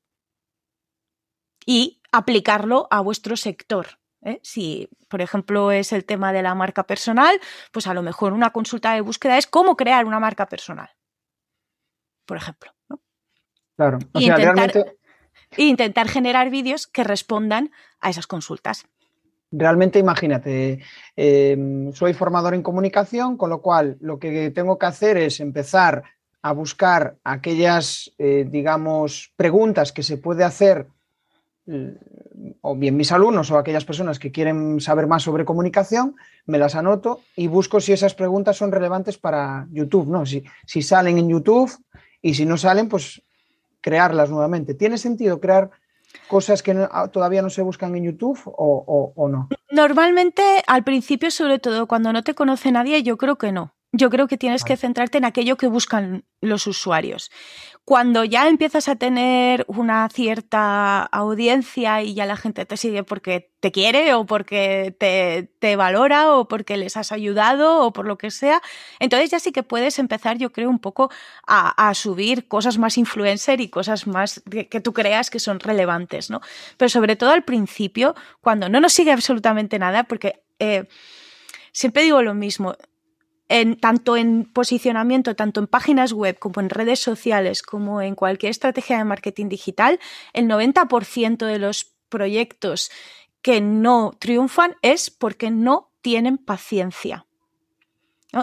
[1.68, 4.40] Y aplicarlo a vuestro sector, ¿eh?
[4.44, 7.40] Si, por ejemplo, es el tema de la marca personal,
[7.72, 10.90] pues a lo mejor una consulta de búsqueda es cómo crear una marca personal,
[12.26, 12.72] por ejemplo.
[13.76, 14.98] Claro, o sea, intentar, realmente...
[15.58, 18.86] intentar generar vídeos que respondan a esas consultas.
[19.56, 20.80] Realmente imagínate,
[21.16, 26.04] em, soy formador en comunicación, con lo cual lo que tengo que hacer es empezar
[26.42, 30.88] a buscar aquellas, eh, digamos, preguntas que se puede hacer
[32.62, 36.76] o bien mis alumnos o aquellas personas que quieren saber más sobre comunicación, me las
[36.76, 40.26] anoto y busco si esas preguntas son relevantes para YouTube, ¿no?
[40.26, 41.72] Si, si salen en YouTube
[42.22, 43.22] y si no salen, pues
[43.82, 44.74] crearlas nuevamente.
[44.74, 45.72] ¿Tiene sentido crear
[46.28, 49.50] cosas que todavía no se buscan en YouTube o, o no?
[49.72, 53.74] Normalmente, al principio, sobre todo cuando no te conoce nadie, yo creo que no.
[53.96, 57.30] Yo creo que tienes que centrarte en aquello que buscan los usuarios.
[57.86, 63.52] Cuando ya empiezas a tener una cierta audiencia y ya la gente te sigue porque
[63.60, 68.32] te quiere o porque te, valora o porque les has ayudado o por lo que
[68.32, 68.62] sea,
[69.00, 71.12] entonces ya sí que puedes empezar, yo creo, un poco
[71.46, 76.40] a, subir cosas más influencer y cosas más que, tú creas que son relevantes, ¿no?
[76.78, 80.44] Pero sobre todo al principio, cuando no nos sigue absolutamente nada, porque...
[80.60, 80.86] Eh,
[81.74, 82.76] siempre digo lo mismo,
[83.80, 88.98] tanto en posicionamiento, tanto en páginas web como en redes sociales, como en cualquier estrategia
[88.98, 90.00] de marketing digital,
[90.34, 92.90] el 90% de los proyectos
[93.42, 97.26] que no triunfan es porque no tienen paciencia.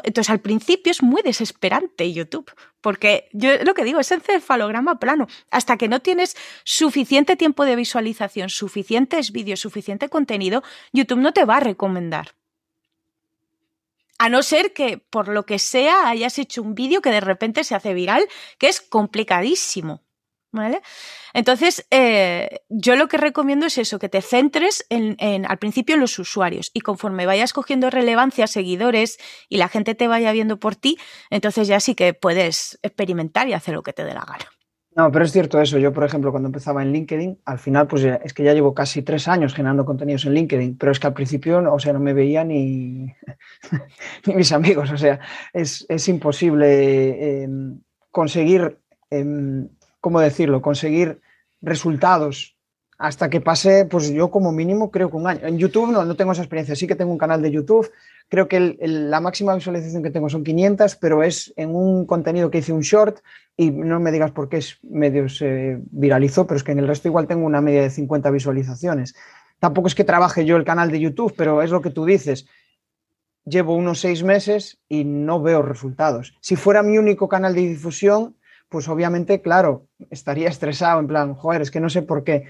[0.05, 5.27] Entonces, al principio es muy desesperante YouTube, porque yo lo que digo es encefalograma plano.
[5.51, 11.45] Hasta que no tienes suficiente tiempo de visualización, suficientes vídeos, suficiente contenido, YouTube no te
[11.45, 12.35] va a recomendar.
[14.21, 17.65] A no ser que, por lo que sea, hayas hecho un vídeo que de repente
[17.65, 18.29] se hace viral,
[18.59, 20.03] que es complicadísimo.
[20.53, 20.83] ¿Vale?
[21.33, 26.03] Entonces, eh, yo lo que recomiendo es eso, que te centres en, al principio en
[26.03, 29.17] los usuarios y conforme vayas cogiendo relevancia, seguidores
[29.49, 30.99] y la gente te vaya viendo por ti,
[31.31, 34.51] entonces ya sí que puedes experimentar y hacer lo que te dé la gana.
[35.01, 35.79] No, pero es cierto eso.
[35.79, 39.01] Yo, por ejemplo, cuando empezaba en LinkedIn, al final, pues es que ya llevo casi
[39.01, 42.13] tres años generando contenidos en LinkedIn, pero es que al principio, o sea, no me
[42.13, 43.07] veía ni,
[44.27, 44.91] mis amigos.
[44.91, 45.19] O sea,
[45.55, 48.77] es, imposible em, conseguir
[49.09, 49.71] em,
[50.03, 51.23] ¿cómo decirlo?, conseguir
[51.63, 52.59] resultados
[53.01, 55.47] hasta que pase, pues yo como mínimo creo que un año.
[55.47, 57.91] En YouTube no, no tengo esa experiencia, sí que tengo un canal de YouTube,
[58.29, 62.59] creo que la máxima visualización que tengo son 500, pero es en un contenido que
[62.59, 63.21] hice un short
[63.57, 66.89] y no me digas por qué es medio se viralizó, pero es que en el
[66.89, 69.15] resto igual tengo una media de 50 visualizaciones.
[69.61, 72.49] Tampoco es que trabaje yo el canal de YouTube, pero es lo que tú dices.
[73.47, 76.37] Llevo unos seis meses y no veo resultados.
[76.43, 78.37] Si fuera mi único canal de difusión,
[78.69, 82.45] pues obviamente, claro, estaría estresado en plan, joder, es que no sé por qué,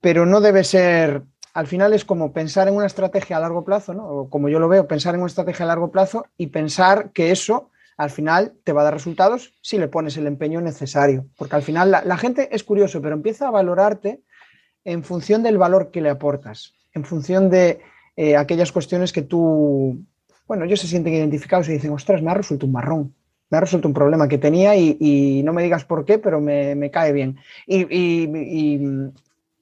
[0.00, 1.22] pero no debe ser,
[1.54, 4.28] al final es como pensar en una estrategia a largo plazo, ¿no?
[4.30, 7.70] Como yo lo veo, pensar en una estrategia a largo plazo y pensar que eso
[7.96, 11.62] al final te va a dar resultados si le pones el empeño necesario, porque al
[11.62, 14.22] final la, gente es curioso, pero empieza a valorarte
[14.84, 17.80] en función del valor que le aportas, en función de
[18.16, 20.00] eh, aquellas cuestiones que tú,
[20.46, 23.14] bueno, ellos se sienten identificados y dicen, ostras, me ha resuelto un marrón,
[23.50, 26.90] me ha resuelto un problema que tenía y, no me digas por qué, pero me,
[26.92, 27.38] cae bien.
[27.66, 28.78] Y,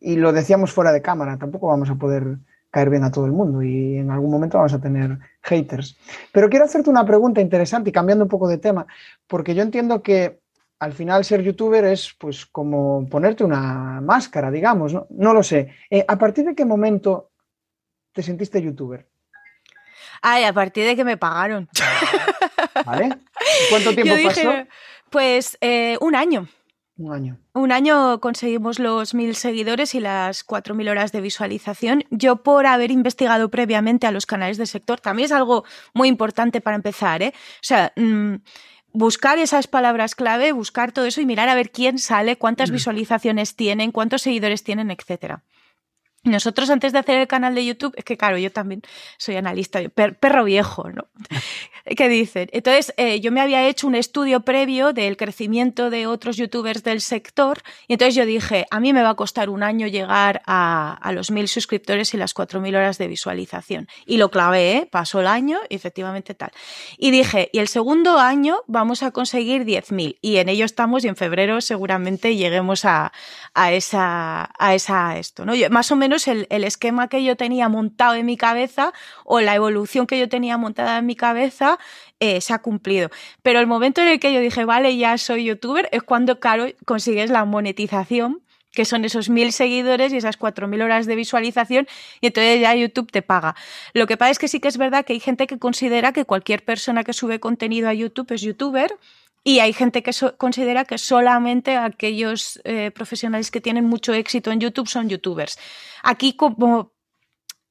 [0.01, 2.39] lo decíamos fuera de cámara, tampoco vamos a poder
[2.71, 5.97] caer bien a todo el mundo y en algún momento vamos a tener haters.
[6.33, 8.87] Pero quiero hacerte una pregunta interesante y cambiando un poco de tema,
[9.27, 10.41] porque yo entiendo que
[10.79, 15.75] al final ser youtuber es pues como ponerte una máscara, digamos, no, lo sé.
[15.89, 17.31] Eh, ¿A partir de qué momento
[18.13, 19.07] te sentiste youtuber?
[20.21, 21.69] Ay, a partir de que me pagaron.
[22.85, 23.09] ¿Vale?
[23.71, 24.53] ¿Cuánto tiempo pasó?
[25.11, 26.47] Pues eh, un año.
[26.99, 27.39] Un año.
[27.53, 32.05] Un año conseguimos los mil seguidores y las cuatro mil horas de visualización.
[32.11, 36.63] Yo por haber investigado previamente a los canales del sector, también es algo muy importante
[36.63, 37.35] para empezar, ¿eh?
[37.37, 38.37] O sea, mm,
[38.95, 43.57] buscar esas palabras clave, buscar todo eso y mirar a ver quién sale, cuántas visualizaciones
[43.57, 45.45] tienen, cuántos seguidores tienen, etcétera.
[46.27, 48.83] Nosotros antes de hacer el canal de YouTube, es que claro, yo también
[49.17, 51.07] soy analista, perro viejo, ¿no?
[51.97, 52.49] ¿Qué dicen?
[52.53, 57.01] Entonces, eh, yo me había hecho un estudio previo del crecimiento de otros youtubers del
[57.01, 60.99] sector y entonces yo dije, a mí me va a costar un año llegar a,
[61.13, 63.87] los mil suscriptores y las cuatro mil horas de visualización.
[64.05, 64.89] Y lo clavé, ¿eh?
[64.91, 66.51] pasó el año y efectivamente tal.
[66.99, 71.05] Y dije, y el segundo año vamos a conseguir diez mil y en ello estamos
[71.05, 73.13] y en febrero seguramente lleguemos a,
[73.55, 75.55] a esa, a esa, esto, ¿no?
[75.55, 78.93] Yo, más o menos el, esquema que yo tenía montado en mi cabeza
[79.25, 81.79] o la evolución que yo tenía montada en mi cabeza
[82.21, 83.11] eh, se ha cumplido.
[83.43, 86.67] Pero el momento en el que yo dije, vale, ya soy youtuber, es cuando, claro,
[86.85, 88.43] consigues la monetización
[88.77, 91.89] que son esos mil seguidores y esas cuatro mil horas de visualización,
[92.21, 93.57] y entonces ya YouTube te paga.
[93.95, 96.27] Lo que pasa es que sí que es verdad que hay gente que considera que
[96.27, 98.95] cualquier persona que sube contenido a YouTube es youtuber,
[99.47, 104.59] y hay gente que considera que solamente aquellos eh, profesionales que tienen mucho éxito en
[104.59, 105.57] YouTube son youtubers.
[106.03, 106.91] Aquí como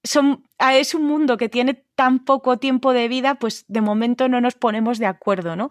[0.02, 4.40] son, es un mundo que tiene tan poco tiempo de vida, pues de momento no
[4.40, 5.70] nos ponemos de acuerdo, ¿no?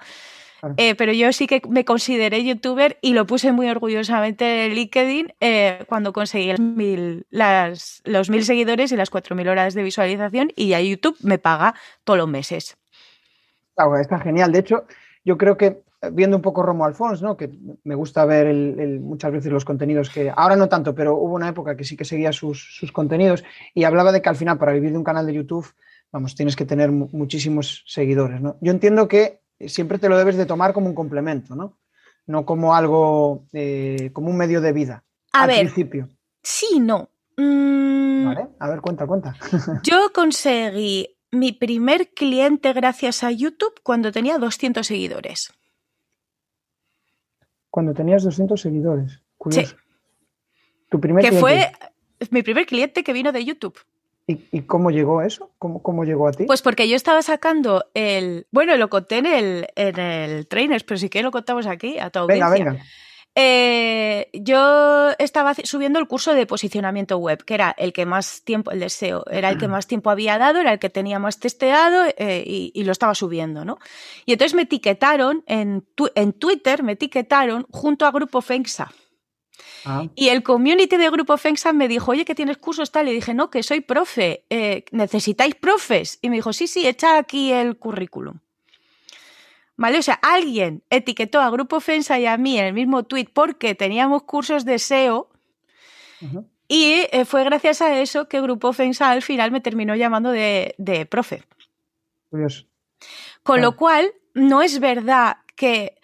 [0.76, 5.32] Eh, pero yo sí que me consideré youtuber y lo puse muy orgullosamente en LinkedIn
[5.40, 10.80] eh, cuando conseguí los mil seguidores y las cuatro mil horas de visualización y ya
[10.82, 12.76] YouTube me paga todos los meses.
[13.98, 14.52] está genial.
[14.52, 14.84] De hecho,
[15.24, 17.36] yo creo que viendo un poco Romo Alfons, ¿no?
[17.36, 17.50] que
[17.84, 18.54] me gusta ver
[19.00, 22.04] muchas veces los contenidos que, ahora no tanto, pero hubo una época que sí que
[22.04, 25.34] seguía sus, contenidos y hablaba de que al final para vivir de un canal de
[25.34, 25.66] YouTube,
[26.12, 28.40] vamos, tienes que tener muchísimos seguidores.
[28.40, 28.56] ¿no?
[28.60, 31.78] Yo entiendo que siempre te lo debes de tomar como un complemento, no,
[32.26, 35.04] no como algo, eh, como un medio de vida.
[35.32, 36.08] A al ver, principio.
[36.42, 37.08] Sí, no.
[37.36, 38.26] Mm.
[38.26, 39.34] Vale, a ver, cuenta, cuenta.
[39.82, 45.52] Yo conseguí mi primer cliente gracias a YouTube cuando tenía 200 seguidores.
[47.74, 49.20] Cuando tenías 200 seguidores.
[49.50, 49.64] Sí.
[50.88, 51.72] Tu primer que fue
[52.30, 53.76] mi primer cliente que vino de YouTube.
[54.28, 55.50] ¿Y, cómo llegó eso?
[55.58, 56.44] ¿Cómo, ¿Cómo, llegó a ti?
[56.44, 58.46] Pues porque yo estaba sacando el.
[58.52, 62.10] Bueno, lo conté en el, en el Trainers, pero sí que lo contamos aquí a
[62.10, 62.48] toda audiencia.
[62.48, 62.84] Venga, venga.
[63.36, 68.70] Eh, yo estaba subiendo el curso de posicionamiento web, que era el que más tiempo,
[68.70, 72.04] el deseo, era el que más tiempo había dado, era el que tenía más testeado
[72.16, 73.78] eh, y, lo estaba subiendo, ¿no?
[74.24, 78.92] Y entonces me etiquetaron en, en Twitter, me etiquetaron junto a Grupo Fenxa.
[79.84, 80.06] Ah.
[80.14, 83.08] Y el community de Grupo Fenxa me dijo, oye, que tienes cursos tal.
[83.08, 86.18] Y dije, no, que soy profe, eh, ¿necesitáis profes?
[86.22, 88.38] Y me dijo, sí, sí, echa aquí el currículum.
[89.76, 89.98] ¿Vale?
[89.98, 93.74] O sea, alguien etiquetó a Grupo Ofensa y a mí en el mismo tweet porque
[93.74, 95.30] teníamos cursos de SEO.
[96.68, 100.74] Y eh, fue gracias a eso que Grupo Ofensa al final me terminó llamando de,
[100.78, 101.42] de profe.
[102.30, 102.66] Curioso.
[103.42, 105.94] Con lo cual, no es verdad que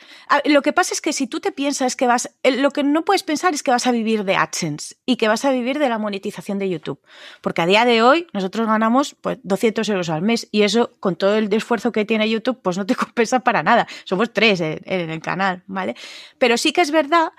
[0.45, 3.23] lo que pasa es que si tú te piensas que vas, lo que no puedes
[3.23, 5.99] pensar es que vas a vivir de AdSense y que vas a vivir de la
[5.99, 7.01] monetización de YouTube,
[7.41, 11.17] porque a día de hoy nosotros ganamos pues 200 euros al mes y eso con
[11.17, 13.87] todo el esfuerzo que tiene YouTube pues no te compensa para nada.
[14.05, 15.97] Somos tres en, en el canal, ¿vale?
[16.39, 17.33] Pero sí que es verdad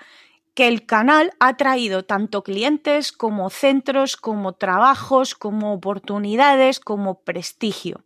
[0.54, 8.04] que el canal ha traído tanto clientes como centros, como trabajos, como oportunidades, como prestigio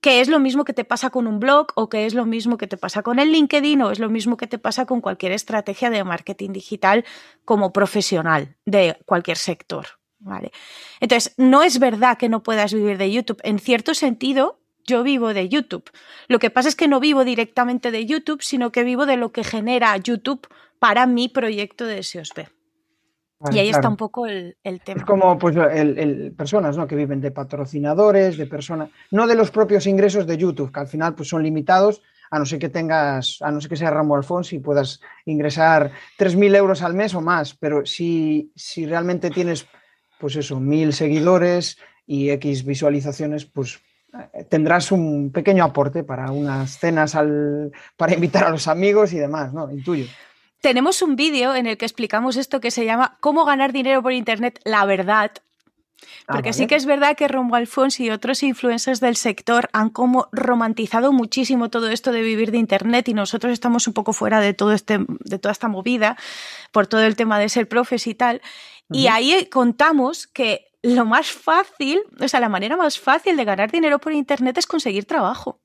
[0.00, 2.56] que es lo mismo que te pasa con un blog o que es lo mismo
[2.56, 5.32] que te pasa con el LinkedIn o es lo mismo que te pasa con cualquier
[5.32, 7.04] estrategia de marketing digital
[7.44, 9.86] como profesional de cualquier sector.
[10.18, 10.52] ¿vale?
[11.00, 13.40] Entonces, no es verdad que no puedas vivir de YouTube.
[13.42, 15.90] En cierto sentido, yo vivo de YouTube.
[16.28, 19.32] Lo que pasa es que no vivo directamente de YouTube, sino que vivo de lo
[19.32, 22.48] que genera YouTube para mi proyecto de SEOSB
[23.50, 25.00] y ahí está un poco el, tema.
[25.00, 26.86] Es como pues, el, personas ¿no?
[26.86, 30.88] que viven de patrocinadores, de personas, no de los propios ingresos de YouTube, que al
[30.88, 34.14] final pues, son limitados, a no ser que tengas, a no ser que sea Ramo
[34.14, 39.66] Alfonso y puedas ingresar 3.000 euros al mes o más, pero si, si realmente tienes,
[40.18, 43.80] pues eso, mil seguidores y X visualizaciones, pues
[44.34, 49.18] eh, tendrás un pequeño aporte para unas cenas al, para invitar a los amigos y
[49.18, 49.70] demás, ¿no?
[49.70, 50.06] Intuyo.
[50.60, 54.12] Tenemos un vídeo en el que explicamos esto que se llama Cómo ganar dinero por
[54.12, 55.32] Internet, la verdad.
[56.26, 59.90] Ah, Porque sí que es verdad que Romo Alfonso y otros influencers del sector han
[59.90, 64.40] como romantizado muchísimo todo esto de vivir de Internet y nosotros estamos un poco fuera
[64.40, 66.16] de, todo este, de toda esta movida
[66.72, 68.42] por todo el tema de ser profes y tal.
[68.92, 73.70] Y ahí contamos que lo más fácil, o sea, la manera más fácil de ganar
[73.70, 75.60] dinero por Internet es conseguir trabajo.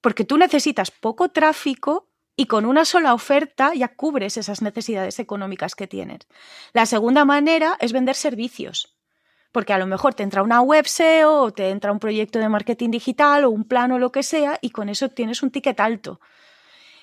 [0.00, 5.74] Porque tú necesitas poco tráfico y con una sola oferta ya cubres esas necesidades económicas
[5.74, 6.20] que tienes.
[6.72, 8.96] La segunda manera es vender servicios,
[9.52, 12.48] porque a lo mejor te entra una web SEO o te entra un proyecto de
[12.48, 15.78] marketing digital o un plan o lo que sea y con eso tienes un ticket
[15.78, 16.20] alto.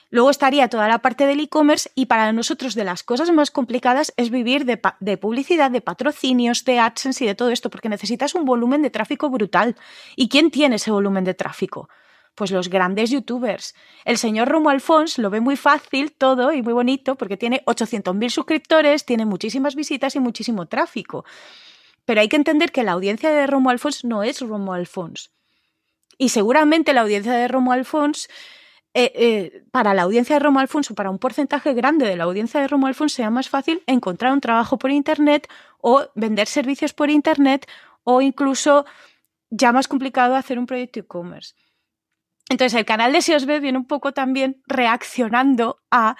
[0.09, 4.13] Luego estaría toda la parte del e-commerce y para nosotros de las cosas más complicadas
[4.17, 8.35] es vivir de, de, publicidad, de patrocinios, de AdSense y de todo esto, porque necesitas
[8.35, 9.77] un volumen de tráfico brutal.
[10.17, 11.87] ¿Y quién tiene ese volumen de tráfico?
[12.35, 13.75] Pues los grandes youtubers.
[14.05, 18.29] El señor Romo Alfons lo ve muy fácil todo y muy bonito porque tiene 800.000
[18.29, 21.25] suscriptores, tiene muchísimas visitas y muchísimo tráfico.
[22.05, 25.31] Pero hay que entender que la audiencia de Romo Alfons no es Romo Alfons.
[26.17, 28.27] Y seguramente la audiencia de Romo Alfons,
[28.93, 32.59] eh, eh, para la audiencia de Romo Alfonso, para un porcentaje grande de la audiencia
[32.59, 35.47] de Romo Alfonso, sea más fácil encontrar un trabajo por Internet
[35.79, 37.67] o vender servicios por Internet
[38.03, 38.85] o incluso
[39.49, 41.55] ya más complicado hacer un proyecto e-commerce.
[42.51, 46.17] Entonces el canal de SEOSB viene un poco también reaccionando a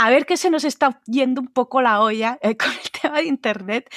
[0.00, 3.18] a ver qué se nos está yendo un poco la olla eh, con el tema
[3.18, 3.94] de Internet,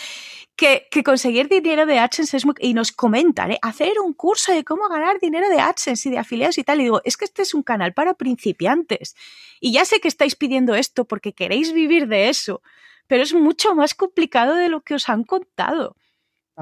[0.57, 2.55] que, conseguir dinero de AdSense es muy...
[2.59, 3.59] Y nos comentan, ¿eh?
[3.61, 6.81] hacer un curso de cómo ganar dinero de AdSense y de afiliados y tal.
[6.81, 9.15] Y digo, es que este es un canal para principiantes.
[9.61, 12.61] Y ya sé que estáis pidiendo esto porque queréis vivir de eso,
[13.07, 15.95] pero es mucho más complicado de lo que os han contado.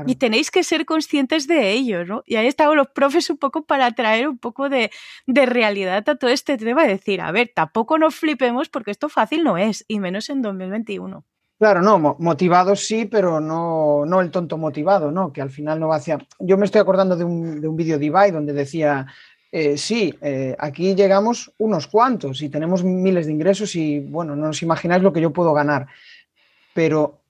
[0.06, 2.24] Y tenéis que ser conscientes de ello, ¿no?
[2.26, 4.90] Y ahí están los profes un poco para traer un poco de,
[5.28, 9.44] realidad a todo este tema y decir, a ver, tampoco nos flipemos porque esto fácil
[9.44, 11.26] no es, y menos en 2021.
[11.60, 15.32] Claro, no, motivados sí, pero no, no el tonto motivado, ¿no?
[15.32, 16.18] Que al final no va hacia...
[16.40, 19.06] Yo me estoy acordando de un, de un vídeo de Ibai donde decía,
[19.52, 24.50] eh, sí, eh, aquí llegamos unos cuantos y tenemos miles de ingresos y, bueno, no
[24.50, 25.88] os imagináis lo que yo puedo ganar.
[26.74, 27.21] Pero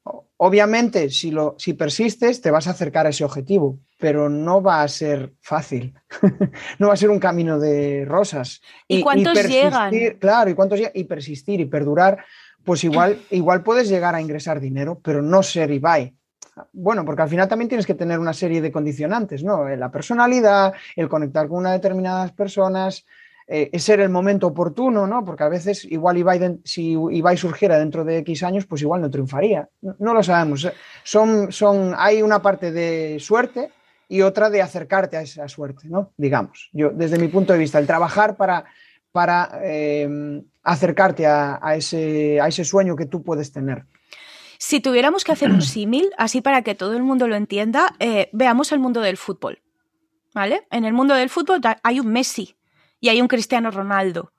[0.43, 4.81] Obviamente, si, lo, si persistes, te vas a acercar a ese objetivo, pero no va
[4.81, 5.93] a ser fácil.
[6.79, 8.59] no va a ser un camino de rosas.
[8.87, 9.93] ¿Y, cuántos llegan?
[10.19, 12.25] Claro, y cuántos y persistir y perdurar,
[12.63, 16.15] pues igual, igual puedes llegar a ingresar dinero, pero no ser Ibai.
[16.73, 19.69] Bueno, porque al final también tienes que tener una serie de condicionantes, ¿no?
[19.69, 23.05] La personalidad, el conectar con una determinadas personas,
[23.53, 25.25] eh, es ser el momento oportuno, ¿no?
[25.25, 29.11] Porque a veces igual Ibai, si Ibai surgiera dentro de X años, pues igual no
[29.11, 29.67] triunfaría.
[29.81, 30.69] No, lo sabemos.
[31.03, 33.69] Son, son, hay una parte de suerte
[34.07, 36.13] y otra de acercarte a esa suerte, ¿no?
[36.15, 38.63] Digamos, yo desde mi punto de vista, el trabajar para,
[39.11, 43.83] para em, acercarte a, ese, a ese sueño que tú puedes tener.
[44.59, 48.29] Si tuviéramos que hacer un símil, así para que todo el mundo lo entienda, eh,
[48.31, 49.61] veamos el mundo del fútbol.
[50.33, 50.65] ¿Vale?
[50.71, 52.55] En el mundo del fútbol hay un Messi,
[53.01, 54.31] y hay un Cristiano Ronaldo.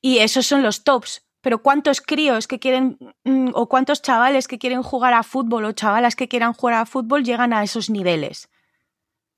[0.00, 1.26] Y esos son los tops.
[1.40, 5.72] Pero ¿cuántos críos que quieren mm, o cuántos chavales que quieren jugar a fútbol o
[5.72, 8.48] chavalas que quieran jugar a fútbol llegan a esos niveles?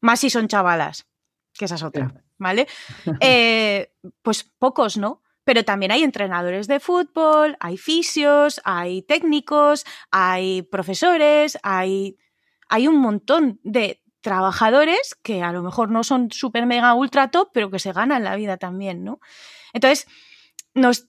[0.00, 1.07] Más si son chavalas,
[1.54, 2.12] que esa es otra.
[2.38, 2.66] ¿vale?
[3.20, 5.22] Eh, pues pocos, ¿no?
[5.44, 12.18] Pero también hay entrenadores de fútbol, hay fisios, hay técnicos, hay profesores, hay,
[12.68, 17.51] hay un montón de trabajadores que a lo mejor no son super mega ultra top,
[17.53, 19.21] pero que se ganan la vida también, ¿no?
[19.73, 20.07] Entonces,
[20.75, 21.09] nos,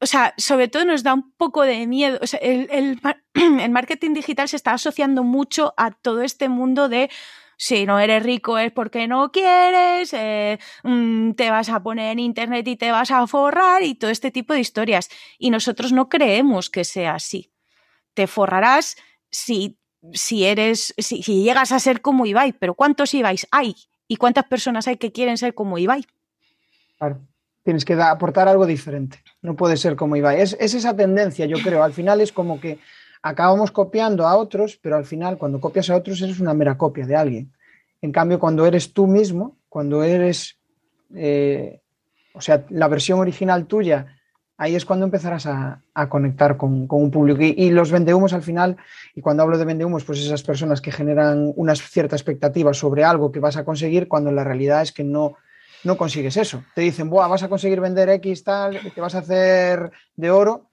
[0.00, 2.18] o sea, sobre todo nos da un poco de miedo.
[2.40, 3.00] El,
[3.34, 7.10] el marketing digital se está asociando mucho a todo este mundo de
[7.56, 12.18] si no eres rico es porque no quieres, eh, mm, te vas a poner en
[12.18, 15.08] internet y te vas a forrar y todo este tipo de historias.
[15.38, 17.52] Y nosotros no creemos que sea así.
[18.14, 18.96] Te forrarás
[19.30, 19.78] si,
[20.12, 23.74] si eres, si, si llegas a ser como Ibai, pero ¿cuántos Ibais hay?
[24.06, 26.04] ¿Y cuántas personas hay que quieren ser como Ibai?
[26.98, 27.20] Claro.
[27.62, 29.22] Tienes que aportar algo diferente.
[29.40, 30.40] No puede ser como Ibai.
[30.40, 31.82] Es, es esa tendencia, yo creo.
[31.82, 32.78] Al final es como que
[33.22, 37.06] acabamos copiando a otros, pero al final cuando copias a otros eres una mera copia
[37.06, 37.52] de alguien.
[38.02, 40.58] En cambio, cuando eres tú mismo, cuando eres,
[41.14, 41.80] eh,
[42.34, 44.13] o sea, la versión original tuya,
[44.56, 47.42] ahí es cuando empezarás a, a conectar con, con, un público.
[47.42, 48.76] Y, y, los vendehumos al final,
[49.14, 53.32] y cuando hablo de vendehumos, pues esas personas que generan una cierta expectativa sobre algo
[53.32, 55.36] que vas a conseguir, cuando la realidad es que no,
[55.84, 56.64] no consigues eso.
[56.74, 60.70] Te dicen, Buah, vas a conseguir vender X tal, te vas a hacer de oro,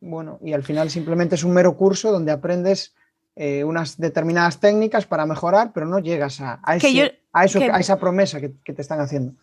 [0.00, 2.94] bueno, y al final simplemente es un mero curso donde aprendes
[3.36, 7.58] eh, unas determinadas técnicas para mejorar, pero no llegas a, a, ese, yo, a, eso,
[7.58, 9.34] que, a esa promesa que, que, te están haciendo.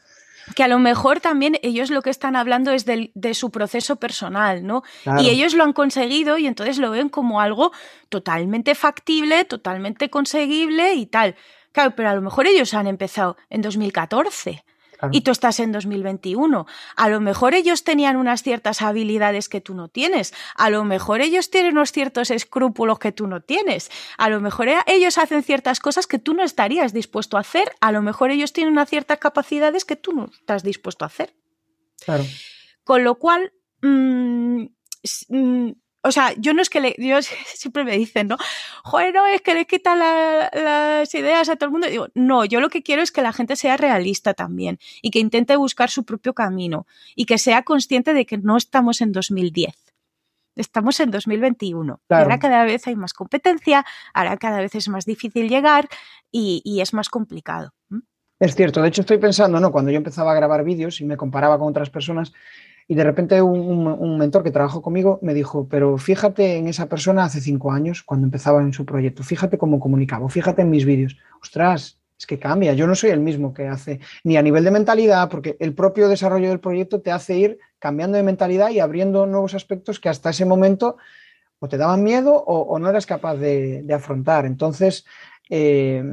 [0.55, 3.97] Que a lo mejor también ellos lo que están hablando es de, de su proceso
[3.97, 4.83] personal, ¿no?
[5.03, 5.21] Claro.
[5.21, 7.71] Y ellos lo han conseguido y entonces lo ven como algo
[8.09, 11.35] totalmente factible, totalmente conseguible y tal.
[11.71, 14.63] Claro, pero a lo mejor ellos han empezado en 2014.
[14.97, 15.11] Claro.
[15.13, 16.65] y tú estás en 2021.
[16.95, 20.33] A lo mejor ellos tenían unas ciertas habilidades que tú no tienes.
[20.55, 23.91] A lo mejor ellos tienen unos ciertos escrúpulos que tú no tienes.
[24.17, 27.71] A lo mejor ellos hacen ciertas cosas que tú no estarías dispuesto a hacer.
[27.79, 31.35] A lo mejor ellos tienen unas ciertas capacidades que tú no estás dispuesto a hacer.
[32.03, 32.23] Claro.
[32.83, 34.63] Con lo cual, mmm,
[35.29, 35.71] mmm,
[36.03, 38.37] o sea, yo no es que le, yo siempre me dicen, ¿no?
[38.83, 41.87] Joder, no, es que le quitan la, las ideas a todo el mundo.
[41.87, 45.19] Digo, no, yo lo que quiero es que la gente sea realista también y que
[45.19, 46.85] intente buscar su propio camino
[47.15, 49.75] y que sea consciente de que no estamos en 2010.
[50.55, 52.01] Estamos en 2021.
[52.07, 52.23] Claro.
[52.23, 55.87] Ahora cada vez hay más competencia, ahora cada vez es más difícil llegar
[56.31, 57.73] y, y es más complicado.
[58.39, 59.71] Es cierto, de hecho estoy pensando, ¿no?
[59.71, 62.33] Cuando yo empezaba a grabar vídeos y me comparaba con otras personas,
[62.87, 67.25] y de repente un, mentor que trabajó conmigo me dijo, pero fíjate en esa persona
[67.25, 71.17] hace cinco años, cuando empezaba en su proyecto, fíjate cómo comunicaba, fíjate en mis vídeos.
[71.41, 74.71] Ostras, es que cambia, yo no soy el mismo que hace, ni a nivel de
[74.71, 79.25] mentalidad, porque el propio desarrollo del proyecto te hace ir cambiando de mentalidad y abriendo
[79.27, 80.97] nuevos aspectos que hasta ese momento
[81.59, 84.45] o te daban miedo o, no eras capaz de, de afrontar.
[84.45, 85.05] Entonces,
[85.49, 86.03] eh,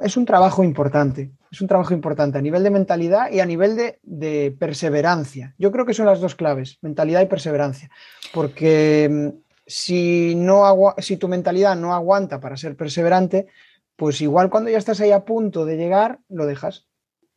[0.00, 3.76] es un trabajo importante, es un trabajo importante a nivel de mentalidad y a nivel
[4.02, 5.54] de, perseverancia.
[5.58, 7.90] Yo creo que son las dos claves, mentalidad y perseverancia,
[8.32, 9.28] porque mm,
[9.66, 13.48] si, no si tu mentalidad no aguanta para ser perseverante,
[13.96, 16.86] pues igual cuando ya estás ahí a punto de llegar, lo dejas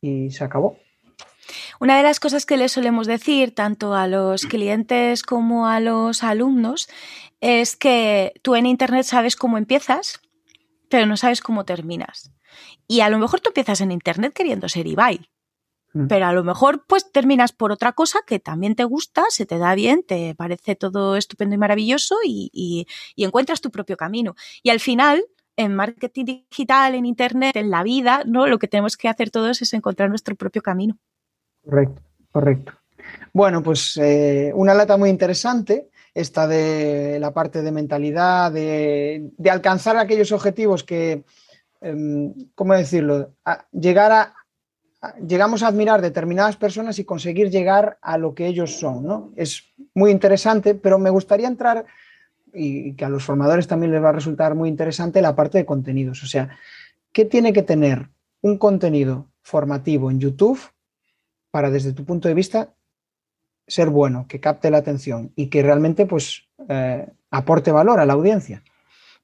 [0.00, 0.76] y se acabó.
[1.80, 6.22] Una de las cosas que le solemos decir tanto a los clientes como a los
[6.22, 6.88] alumnos
[7.40, 10.20] es que tú en Internet sabes cómo empiezas,
[10.90, 12.32] pero no sabes cómo terminas.
[12.86, 15.30] Y a lo mejor tú empiezas en Internet queriendo ser Ibai,
[15.94, 16.08] mm.
[16.08, 19.56] pero a lo mejor pues terminas por otra cosa que también te gusta, se te
[19.56, 24.34] da bien, te parece todo estupendo y maravilloso y, y, y encuentras tu propio camino.
[24.62, 25.24] Y al final,
[25.56, 28.48] en marketing digital, en Internet, en la vida, ¿no?
[28.48, 30.98] Lo que tenemos que hacer todos es encontrar nuestro propio camino.
[31.64, 32.72] Correcto, correcto.
[33.32, 39.50] Bueno, pues eh, una lata muy interesante esta de la parte de mentalidad, de, de
[39.50, 41.24] alcanzar aquellos objetivos que,
[41.80, 43.34] eh, ¿cómo decirlo?
[43.72, 44.34] Llegar a,
[45.26, 49.32] llegamos a admirar determinadas personas y conseguir llegar a lo que ellos son, ¿no?
[49.36, 51.86] Es muy interesante, pero me gustaría entrar
[52.52, 55.66] y que a los formadores también les va a resultar muy interesante la parte de
[55.66, 56.22] contenidos.
[56.22, 56.50] O sea,
[57.12, 58.08] ¿qué tiene que tener
[58.42, 60.60] un contenido formativo en YouTube
[61.50, 62.74] para, desde tu punto de vista,
[63.70, 68.12] ser bueno, que capte la atención y que realmente pues eh, aporte valor a la
[68.12, 68.62] audiencia?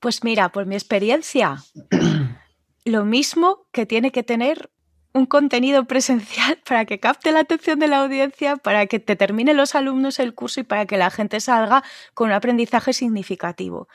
[0.00, 1.56] Pues mira, por mi experiencia,
[2.84, 4.70] lo mismo que tiene que tener
[5.12, 9.56] un contenido presencial para que capte la atención de la audiencia, para que te terminen
[9.56, 11.82] los alumnos el curso y para que la gente salga
[12.14, 13.88] con un aprendizaje significativo.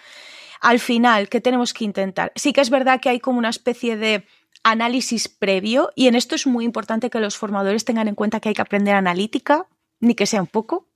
[0.59, 2.31] Al final, ¿qué tenemos que intentar?
[2.35, 4.25] Sí que es verdad que hay como una especie de
[4.63, 8.49] análisis previo y en esto es muy importante que los formadores tengan en cuenta que
[8.49, 9.67] hay que aprender analítica,
[10.01, 10.87] ni que sea un poco.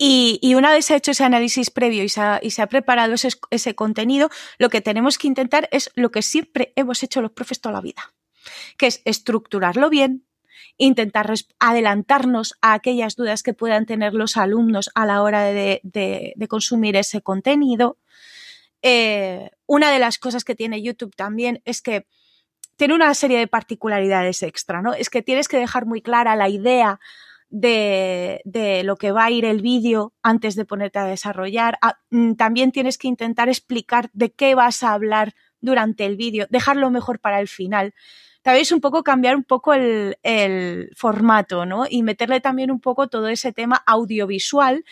[0.00, 3.74] Y, una vez hecho ese análisis previo y se ha, se ha preparado ese, ese,
[3.74, 7.72] contenido, lo que tenemos que intentar es lo que siempre hemos hecho los profes toda
[7.72, 8.14] la vida.
[8.76, 10.24] que es estructurarlo bien,
[10.76, 16.96] intentar adelantarnos a aquellas dudas que puedan tener los alumnos a la hora de, consumir
[16.96, 17.98] ese contenido.
[18.80, 22.06] Eh, una de las cosas que tiene YouTube también es que
[22.76, 24.94] tiene una serie de particularidades extra, ¿no?
[24.94, 27.00] Es que tienes que dejar muy clara la idea
[27.50, 31.78] de, lo que va a ir el vídeo antes de ponerte a desarrollar.
[31.82, 36.46] Ah, mm, también tienes que intentar explicar de qué vas a hablar durante el vídeo,
[36.50, 37.94] dejarlo mejor para el final.
[38.44, 41.84] Sabéis un poco cambiar un poco el, el formato, ¿no?
[41.88, 44.84] Y meterle también un poco todo ese tema audiovisual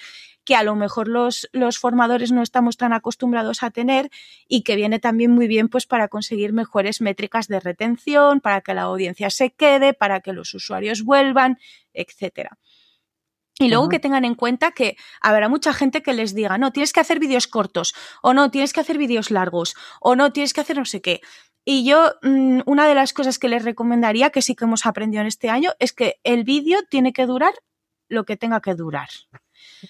[0.46, 4.10] que a lo mejor los, los, formadores no estamos tan acostumbrados a tener
[4.48, 8.72] y que viene también muy bien pues para conseguir mejores métricas de retención, para que
[8.72, 11.58] la audiencia se quede, para que los usuarios vuelvan,
[11.92, 12.58] etcétera.
[13.58, 16.92] Y luego que tengan en cuenta que habrá mucha gente que les diga, no, tienes
[16.92, 20.60] que hacer vídeos cortos, o no, tienes que hacer vídeos largos, o no, tienes que
[20.60, 21.22] hacer no sé qué.
[21.64, 25.22] Y yo, mm, una de las cosas que les recomendaría, que sí que hemos aprendido
[25.22, 27.54] en este año, es que el vídeo tiene que durar
[28.08, 29.08] lo que tenga que durar.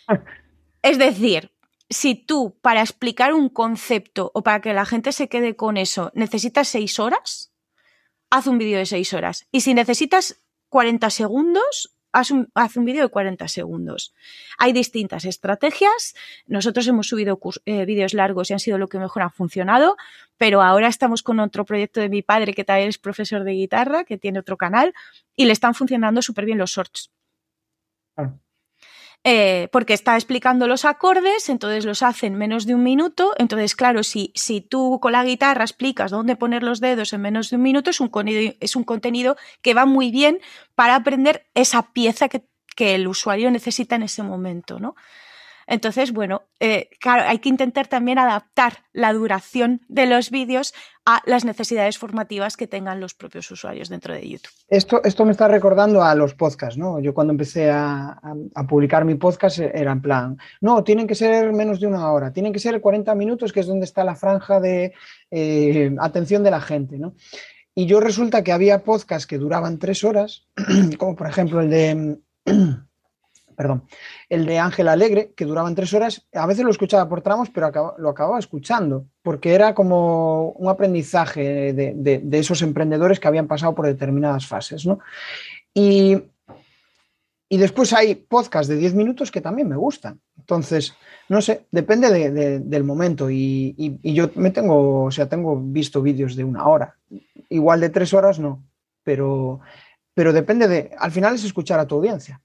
[0.86, 1.50] Es decir,
[1.90, 6.12] si tú para explicar un concepto o para que la gente se quede con eso
[6.14, 7.52] necesitas seis horas,
[8.30, 9.48] haz un vídeo de seis horas.
[9.50, 14.14] Y si necesitas 40 segundos, haz un, haz un vídeo de 40 segundos.
[14.58, 16.14] Hay distintas estrategias.
[16.46, 19.96] Nosotros hemos subido eh, vídeos largos y han sido lo que mejor ha funcionado,
[20.36, 24.04] pero ahora estamos con otro proyecto de mi padre que también es profesor de guitarra,
[24.04, 24.94] que tiene otro canal,
[25.34, 27.10] y le están funcionando súper bien los shorts.
[29.28, 33.34] Eh, porque está explicando los acordes, entonces los hace en menos de un minuto.
[33.38, 37.50] Entonces, claro, si, si tú con la guitarra explicas dónde poner los dedos en menos
[37.50, 38.08] de un minuto, es un,
[38.60, 40.38] es un contenido que va muy bien
[40.76, 42.44] para aprender esa pieza que,
[42.76, 44.94] que el usuario necesita en ese momento, ¿no?
[45.66, 51.22] Entonces, bueno, eh, claro, hay que intentar también adaptar la duración de los vídeos a
[51.26, 54.52] las necesidades formativas que tengan los propios usuarios dentro de YouTube.
[54.68, 57.00] Esto, esto me está recordando a los podcasts, ¿no?
[57.00, 58.20] Yo cuando empecé a,
[58.68, 62.52] publicar mi podcast era en plan, no, tienen que ser menos de una hora, tienen
[62.52, 64.92] que ser 40 minutos, que es donde está la franja de
[65.30, 67.14] eh, atención de la gente, ¿no?
[67.74, 70.46] Y yo resulta que había podcasts que duraban tres horas,
[70.98, 72.18] como por ejemplo el de
[73.56, 73.84] perdón,
[74.28, 77.94] el de Ángel Alegre, que duraban tres horas, a veces lo escuchaba por tramos, pero
[77.98, 83.86] lo acababa escuchando, porque era como un aprendizaje de, esos emprendedores que habían pasado por
[83.86, 84.86] determinadas fases.
[84.86, 84.98] ¿no?
[85.74, 86.22] Y,
[87.50, 90.20] después hay podcasts de 10 minutos que también me gustan.
[90.38, 90.94] Entonces,
[91.28, 92.30] no sé, depende
[92.60, 93.30] del momento.
[93.30, 96.96] Y, yo me tengo, o sea, tengo visto vídeos de una hora.
[97.48, 98.62] Igual de tres horas no,
[99.02, 99.60] pero,
[100.14, 102.40] pero depende de, al final es escuchar a tu audiencia.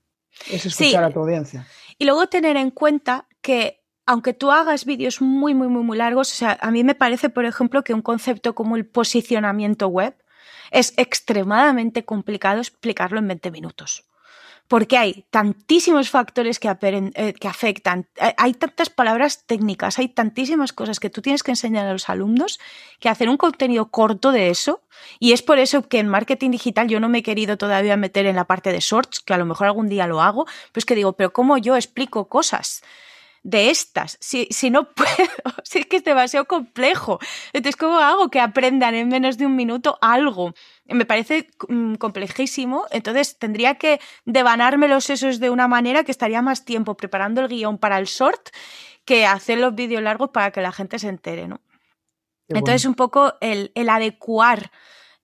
[0.50, 1.68] Es escuchar a tu audiencia.
[1.98, 6.32] Y luego tener en cuenta que aunque tú hagas vídeos muy, muy, muy, muy largos,
[6.32, 10.16] o sea, a mí me parece, por ejemplo, que un concepto como el posicionamiento web
[10.72, 14.11] es extremadamente complicado explicarlo en 20 minutos
[14.72, 21.02] porque hay tantísimos factores que, eh, afectan, eh, hay tantas palabras técnicas, hay tantísimas cosas
[21.02, 22.58] que tú tienes que enseñar a los alumnos
[23.02, 24.82] que hacer un contenido corto de eso,
[25.20, 28.26] y es por eso que en marketing digital yo no me he querido todavía meter
[28.28, 30.96] en la parte de shorts, que a lo mejor algún día lo hago, pues que
[30.96, 32.82] digo, pero ¿cómo yo explico cosas?
[33.44, 35.10] De estas, si, si no puedo,
[35.64, 37.20] si es que es demasiado complejo.
[37.54, 40.54] Entonces, ¿cómo hago que aprendan en menos de un minuto algo?
[40.86, 46.42] Me parece mm, complejísimo, entonces tendría que devanarme los sesos de una manera que estaría
[46.42, 48.50] más tiempo preparando el guion para el short
[49.06, 51.62] que hacer los vídeos largos para que la gente se entere, ¿no?
[52.50, 54.72] entonces, un poco el, adecuar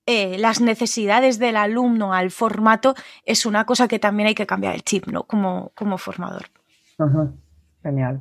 [0.05, 2.95] eh, las necesidades del alumno al formato
[3.26, 5.24] es una cosa que también hay que cambiar el chip, ¿no?
[5.24, 6.49] Como, como formador.
[7.88, 8.19] Genial.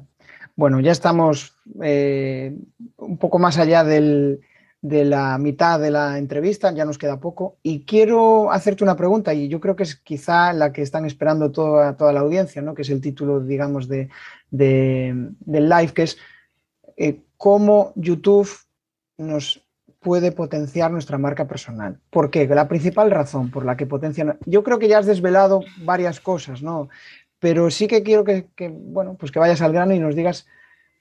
[0.54, 2.56] Bueno, ya estamos eh,
[2.98, 4.38] un poco más allá de
[4.80, 9.48] la mitad de la entrevista, ya nos queda poco, y quiero hacerte una pregunta, y
[9.48, 12.74] yo creo que es quizá la que están esperando toda, toda la audiencia, ¿no?
[12.74, 14.08] que es el título, digamos, de,
[14.50, 16.16] del live, que es
[16.96, 18.48] eh, cómo YouTube
[19.18, 19.66] nos
[19.98, 21.98] puede potenciar nuestra marca personal.
[22.10, 22.46] ¿Por qué?
[22.46, 24.38] La principal razón por la que potencia...
[24.46, 26.88] Yo creo que ya has desvelado varias cosas, ¿no?
[27.38, 30.46] Pero sí que quiero que, bueno, pues que vayas al grano y nos digas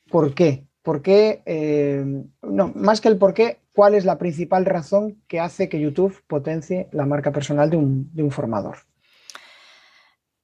[0.09, 0.65] por qué.
[0.81, 1.41] ¿Por qué?
[1.45, 2.05] Eh,
[2.43, 6.21] no, más que el por qué, ¿cuál es la principal razón que hace que YouTube
[6.27, 8.77] potencie la marca personal de un, formador?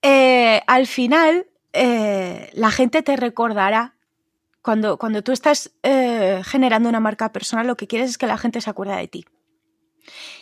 [0.01, 3.93] Eh, al final, eh, la gente te recordará
[4.63, 8.61] cuando, cuando tú estás generando una marca personal, lo que quieres es que la gente
[8.61, 9.25] se acuerde de ti.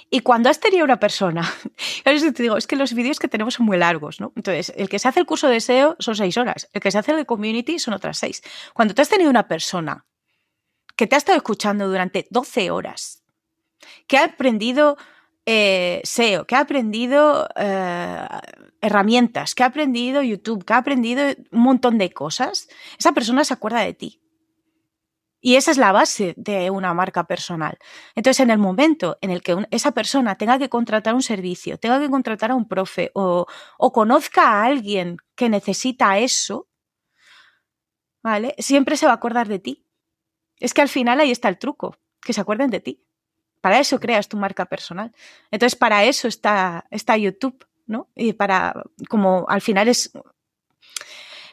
[0.09, 1.51] Y cuando has tenido una persona,
[2.03, 4.33] te digo, es que los vídeos que tenemos son muy largos, ¿no?
[4.35, 6.97] Entonces, el que se hace el curso de SEO son seis horas, el que se
[6.97, 8.41] hace el de community son otras seis.
[8.73, 10.05] Cuando tú has tenido una persona
[10.95, 13.23] que te ha estado escuchando durante 12 horas,
[14.07, 14.97] que ha aprendido
[15.45, 18.27] eh, SEO, que ha aprendido eh,
[18.81, 23.53] herramientas, que ha aprendido YouTube, que ha aprendido un montón de cosas, esa persona se
[23.53, 24.21] acuerda de ti.
[25.41, 27.77] Y esa es la base de una marca personal.
[28.15, 31.99] Entonces, en el momento en el que esa persona tenga que contratar un servicio, tenga
[31.99, 33.45] que contratar a un profe o,
[33.77, 36.67] o conozca a alguien que necesita eso,
[38.21, 38.53] ¿vale?
[38.57, 39.85] Siempre se va a acordar de ti.
[40.59, 43.05] Es que al final ahí está el truco, que se acuerden de ti.
[43.61, 45.13] Para eso creas tu marca personal.
[45.51, 48.09] Entonces, para eso está, está YouTube, ¿no?
[48.15, 50.11] Y para, como al final es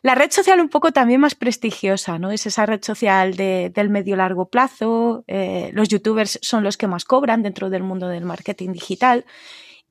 [0.06, 2.30] la red social un poco también más prestigiosa, ¿no?
[2.30, 5.24] Es esa red social de, del medio largo plazo.
[5.26, 9.24] Eh, los youtubers son los que más cobran dentro del mundo del marketing digital.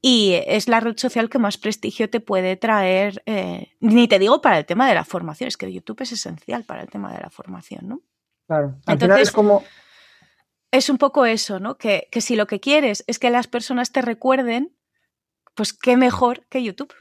[0.01, 4.39] Y es la red social que más prestigio te puede traer, eh, ni te digo
[4.39, 7.20] para el tema de la formación, es que YouTube es esencial para el tema de
[7.20, 8.01] la formación, ¿no?
[8.47, 9.66] Claro, al final es como...
[10.72, 11.78] Es un poco eso, ¿no?
[11.78, 14.74] Que, que si lo que quieres es que las personas te recuerden,
[15.55, 16.93] pues qué mejor que YouTube.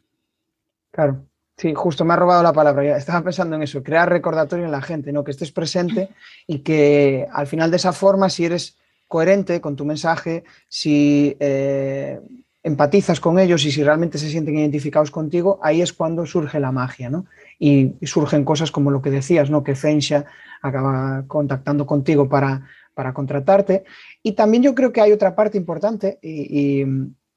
[0.90, 1.28] Claro.
[1.56, 2.96] Sí, justo me ha robado la palabra.
[2.96, 5.22] Estaba pensando en eso, crear recordatorio en la gente, ¿no?
[5.22, 6.08] Que estés presente
[6.46, 8.76] y que al final de esa forma, si eres
[9.06, 12.20] coherente con tu mensaje, si eh,
[12.64, 16.72] empatizas con ellos y si realmente se sienten identificados contigo, ahí es cuando surge la
[16.72, 17.26] magia, ¿no?
[17.60, 19.62] Y, surgen cosas como lo que decías, ¿no?
[19.62, 20.24] Que Fensha
[20.60, 23.84] acaba contactando contigo para, para contratarte.
[24.24, 26.84] Y también yo creo que hay otra parte importante y,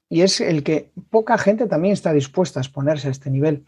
[0.08, 3.64] y es el que poca gente también está dispuesta a exponerse a este nivel.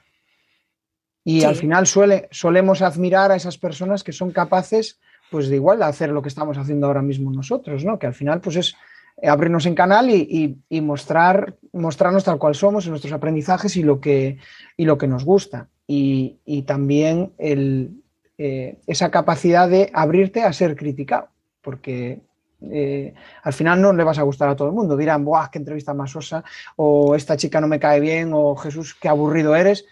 [1.24, 4.98] Y al final suele, solemos admirar a esas personas que son capaces,
[5.30, 7.98] pues de igual, de hacer lo que estamos haciendo ahora mismo nosotros, ¿no?
[7.98, 8.74] Que al final, pues es
[9.22, 14.38] abrirnos en canal y, mostrar, mostrarnos tal cual somos en nuestros aprendizajes y lo que,
[14.76, 15.68] y lo que nos gusta.
[15.86, 18.02] Y, también el,
[18.38, 21.28] eh, esa capacidad de abrirte a ser criticado,
[21.60, 22.22] porque
[22.70, 24.96] eh, al final no le vas a gustar a todo el mundo.
[24.96, 26.44] Dirán, ¡buah, qué entrevista más osa!
[26.76, 29.84] O esta chica no me cae bien, o Jesús, qué aburrido eres.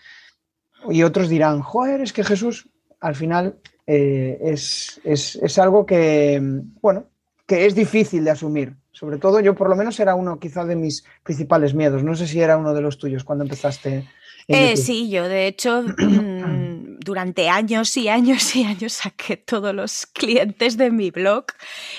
[0.90, 2.68] Y otros dirán, joder, es que Jesús
[3.00, 3.56] al final
[3.86, 6.40] eh, es, es, algo que,
[6.80, 7.06] bueno,
[7.46, 8.74] que es difícil de asumir.
[8.92, 12.02] Sobre todo yo por lo menos era uno quizá de mis principales miedos.
[12.02, 14.06] No sé si era uno de los tuyos cuando empezaste.
[14.48, 20.06] Eh, sí, yo de hecho mm, durante años y años y años saqué todos los
[20.06, 21.44] clientes de mi blog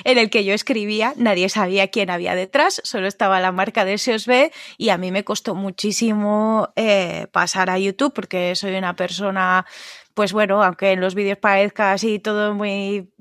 [0.03, 1.13] en el que yo escribía.
[1.15, 5.23] Nadie sabía quién había detrás, solo estaba la marca de SEOSB y a mí me
[5.23, 9.67] costó muchísimo eh, pasar a YouTube porque soy una persona,
[10.15, 13.11] pues bueno, aunque en los vídeos parezca así todo muy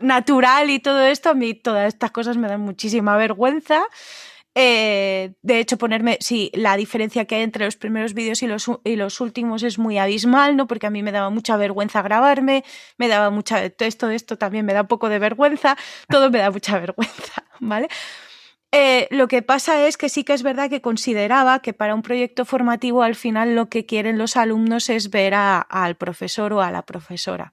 [0.00, 3.82] natural y todo esto, a mí todas estas cosas me dan muchísima vergüenza.
[4.56, 8.70] Eh, de hecho, ponerme, sí, la diferencia que hay entre los primeros vídeos y los,
[8.84, 10.68] y los últimos es muy abismal, ¿no?
[10.68, 12.64] Porque a mí me daba mucha vergüenza grabarme,
[12.96, 15.76] me daba mucha, esto, esto también me da un poco de vergüenza,
[16.08, 17.88] todo me da mucha vergüenza, ¿vale?
[18.70, 22.02] Eh, lo que pasa es que sí que es verdad que consideraba que para un
[22.02, 26.72] proyecto formativo al final lo que quieren los alumnos es ver al profesor o a
[26.72, 27.52] la profesora.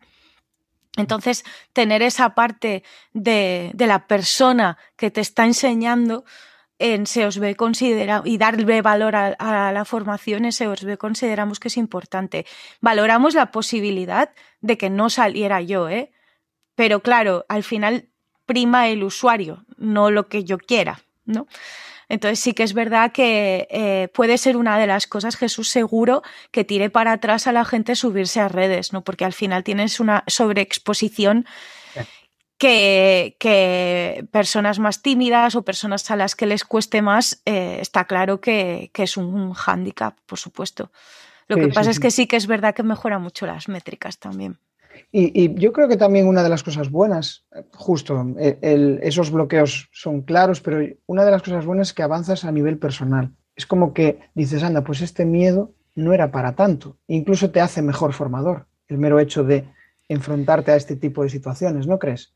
[0.97, 2.83] Entonces, tener esa parte
[3.13, 6.25] de, de la persona que te está enseñando
[6.81, 12.45] en SEOSB considera y darle valor a, la formación en SEOSB consideramos que es importante.
[12.81, 16.11] Valoramos la posibilidad de que no saliera yo, ¿eh?
[16.75, 18.09] Pero claro, al final
[18.45, 21.47] prima el usuario, no lo que yo quiera, ¿no?
[22.09, 26.23] Entonces sí que es verdad que eh, puede ser una de las cosas, Jesús, seguro,
[26.51, 29.01] que tire para atrás a la gente subirse a redes, ¿no?
[29.03, 31.45] Porque al final tienes una sobreexposición
[32.61, 38.39] que, personas más tímidas o personas a las que les cueste más, eh, está claro
[38.39, 40.91] que, es un hándicap, por supuesto.
[41.47, 44.57] Lo que pasa es que sí que es verdad que mejora mucho las métricas también.
[45.11, 48.25] Y, yo creo que también una de las cosas buenas, justo,
[48.61, 52.77] esos bloqueos son claros, pero una de las cosas buenas es que avanzas a nivel
[52.77, 53.31] personal.
[53.55, 56.97] Es como que dices, anda, pues este miedo no era para tanto.
[57.07, 59.65] Incluso te hace mejor formador el mero hecho de
[60.07, 62.33] enfrentarte a este tipo de situaciones, ¿no crees?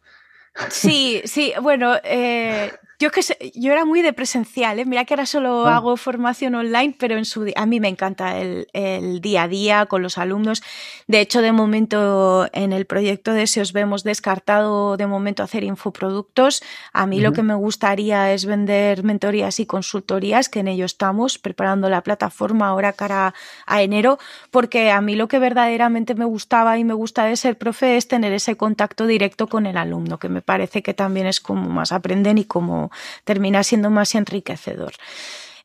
[0.70, 4.86] Sí, sí, bueno, eh, yo que sé, yo era muy de presencial, ¿eh?
[4.86, 5.76] mira que ahora solo ah.
[5.76, 9.86] hago formación online, pero en su a mí me encanta el, el, día a día
[9.88, 10.64] con los alumnos.
[11.08, 15.66] De hecho, de momento en el proyecto de Se os vemos descartado de momento hacer
[15.66, 16.64] infoproductos.
[16.93, 21.38] A mí lo que me gustaría es vender mentorías y consultorías, que en ello estamos
[21.38, 23.34] preparando la plataforma ahora cara
[23.66, 24.20] a enero,
[24.51, 28.08] porque a mí lo que verdaderamente me gustaba y me gusta de ser profe es
[28.08, 31.91] tener ese contacto directo con el alumno, que me parece que también es como más
[31.91, 32.91] aprenden y como
[33.23, 34.93] termina siendo más enriquecedor.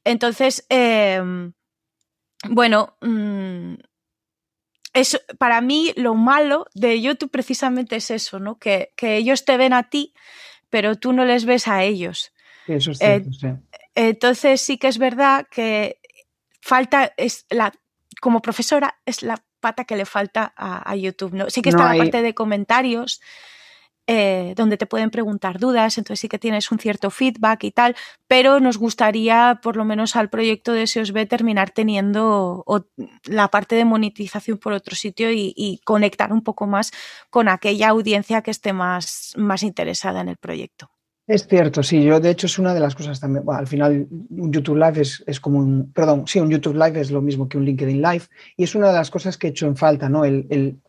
[0.05, 1.53] Entonces, em,
[2.49, 3.75] bueno, mm,
[5.39, 8.59] para mí lo malo de YouTube precisamente es eso, ¿no?
[8.59, 10.15] Que, ellos te ven a ti,
[10.69, 12.33] pero tú no les ves a ellos.
[12.67, 13.57] Eso es cierto, eh,
[13.95, 16.01] Entonces sí que es verdad que
[16.61, 17.73] falta, es la,
[18.21, 21.35] como profesora, es la pata que le falta a, YouTube.
[21.35, 21.51] ¿no?
[21.51, 23.21] Sí que está la parte de comentarios,
[24.13, 27.95] eh, donde te pueden preguntar dudas, entonces sí que tienes un cierto feedback y tal,
[28.27, 32.65] pero nos gustaría, por lo menos al proyecto de SEOSB, terminar teniendo
[33.27, 36.91] la parte de monetización por otro sitio y, conectar un poco más
[37.31, 40.91] con aquella audiencia que esté más, más interesada en el proyecto.
[41.29, 44.53] Es cierto, sí, yo de hecho es una de las cosas también, al final un
[44.53, 47.65] YouTube Live es, como un, perdón, sí, un YouTube Live es lo mismo que un
[47.65, 48.25] LinkedIn Live
[48.57, 50.25] y es una de las cosas que he hecho en falta, ¿no?
[50.25, 50.81] el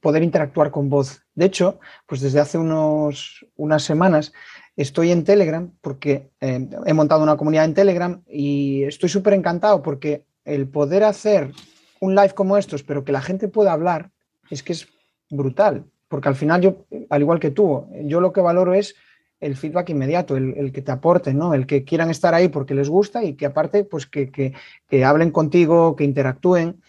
[0.00, 1.22] poder interactuar con voz.
[1.34, 4.32] De hecho, pues desde hace unos, unas semanas
[4.76, 9.82] estoy en Telegram porque eh, he montado una comunidad en Telegram y estoy súper encantado
[9.82, 11.52] porque el poder hacer
[12.00, 14.10] un live como estos, pero que la gente pueda hablar,
[14.50, 14.88] es que es
[15.30, 15.84] brutal.
[16.06, 18.94] Porque al final yo, al igual que tú, yo lo que valoro es
[19.40, 21.54] el feedback inmediato, el, que te aporten, ¿no?
[21.54, 25.30] El que quieran estar ahí porque les gusta y que aparte, pues que, que hablen
[25.30, 26.80] contigo, que interactúen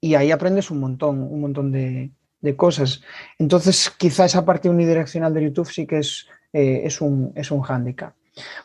[0.00, 3.02] y ahí aprendes un montón, un montón de, de cosas.
[3.38, 7.62] Entonces, quizá esa parte unidireccional de YouTube sí que es, eh, es, un, es un
[7.62, 8.14] hándicap.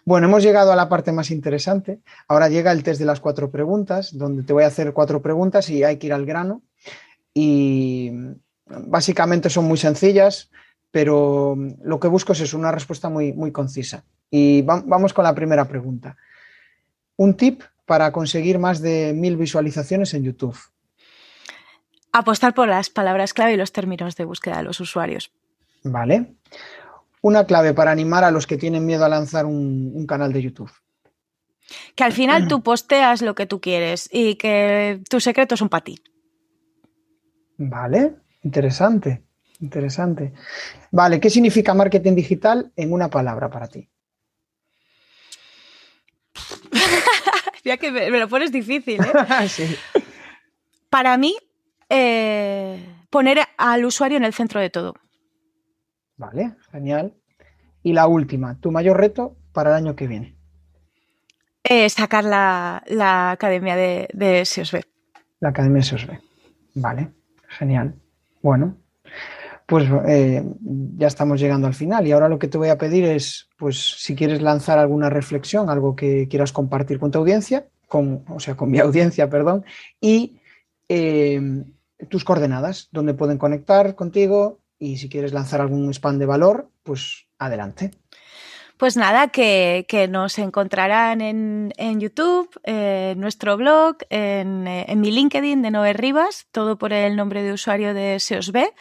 [0.06, 2.00] Bueno, hemos llegado a la parte más interesante.
[2.28, 5.70] Ahora llega el test de las cuatro preguntas, donde te voy a hacer cuatro preguntas
[5.70, 6.62] y hay que ir al grano.
[7.34, 8.12] Y
[8.66, 10.52] básicamente son muy sencillas,
[10.92, 14.04] pero lo que busco es una respuesta muy, muy concisa.
[14.30, 16.18] Y vamos con la primera pregunta.
[17.18, 20.58] Un tip para conseguir más de mil visualizaciones en YouTube.
[22.16, 25.32] Apostar por las palabras clave y los términos de búsqueda de los usuarios.
[25.84, 26.36] Vale.
[27.22, 30.72] Una clave para animar a los que tienen miedo a lanzar un, canal de YouTube.
[31.96, 35.84] Que al final tú posteas lo que tú quieres y que tus secretos son para
[35.84, 36.04] ti.
[37.58, 39.24] Vale, interesante,
[39.60, 40.34] interesante.
[40.92, 43.90] Vale, ¿qué significa marketing digital en una palabra para ti?
[47.64, 49.48] ya que me, lo pones difícil, ¿eh?
[49.50, 49.76] sí.
[50.92, 51.36] Para mí,
[51.96, 54.96] eh, poner al usuario en el centro de todo.
[56.18, 57.14] Vale, genial.
[57.84, 60.36] Y la última, tu mayor reto para el año que viene.
[61.64, 64.82] Eh, sacar la, academia de, de SEOSB.
[65.40, 66.20] La academia de SEOSB.
[66.76, 67.12] Vale,
[67.48, 67.94] genial.
[68.42, 68.78] Bueno,
[69.68, 70.44] pues eh,
[70.98, 73.96] ya estamos llegando al final y ahora lo que te voy a pedir es, pues
[73.98, 78.56] si quieres lanzar alguna reflexión, algo que quieras compartir con tu audiencia, con, o sea,
[78.56, 79.64] con mi audiencia, perdón,
[80.02, 80.40] y
[82.10, 87.26] tus coordenadas, donde pueden conectar contigo y si quieres lanzar algún spam de valor, pues
[87.40, 87.92] adelante.
[88.78, 95.72] Pues nada, que, nos encontrarán en, YouTube, en nuestro blog, en, en, mi LinkedIn de
[95.72, 98.74] Noé Rivas, todo por el nombre de usuario de SEOSB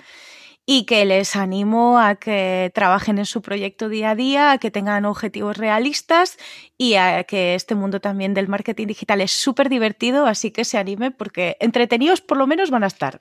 [0.66, 4.70] y que les animo a que trabajen en su proyecto día a día, a que
[4.70, 6.38] tengan objetivos realistas
[6.78, 10.78] y a que este mundo también del marketing digital es súper divertido, así que se
[10.78, 13.20] anime porque entretenidos por lo menos van a estar.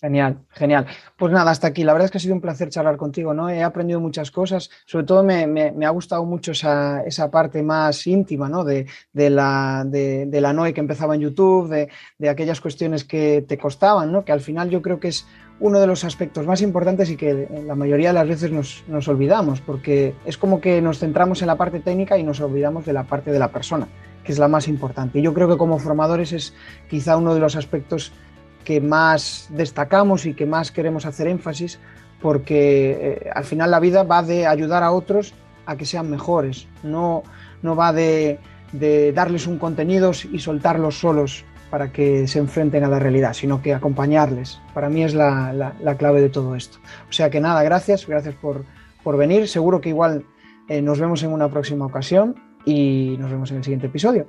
[0.00, 0.86] Genial, genial.
[1.18, 1.84] Pues nada, hasta aquí.
[1.84, 3.50] La verdad es que ha sido un placer charlar contigo, ¿no?
[3.50, 4.70] He aprendido muchas cosas.
[4.86, 8.64] Sobre todo me, ha gustado mucho esa, parte más íntima, ¿no?
[8.64, 11.68] De, la, de, la NOE que empezaba en YouTube,
[12.18, 14.24] de, aquellas cuestiones que te costaban, ¿no?
[14.24, 15.26] Que al final yo creo que es
[15.58, 19.06] uno de los aspectos más importantes y que la mayoría de las veces nos, nos
[19.06, 22.94] olvidamos, porque es como que nos centramos en la parte técnica y nos olvidamos de
[22.94, 23.86] la parte de la persona,
[24.24, 25.18] que es la más importante.
[25.18, 26.54] Y yo creo que como formadores es
[26.88, 28.12] quizá uno de los aspectos
[28.64, 31.78] que más destacamos y que más queremos hacer énfasis,
[32.20, 35.34] porque eh, al final la vida va de ayudar a otros
[35.66, 37.22] a que sean mejores, no,
[37.62, 38.38] no va de,
[39.14, 43.72] darles un contenido y soltarlos solos para que se enfrenten a la realidad, sino que
[43.72, 44.60] acompañarles.
[44.74, 46.78] Para mí es la, clave de todo esto.
[47.08, 48.64] O sea que nada, gracias, gracias por,
[49.16, 49.48] venir.
[49.48, 50.24] Seguro que igual
[50.68, 52.34] eh, nos vemos en una próxima ocasión
[52.64, 54.26] y nos vemos en el siguiente episodio.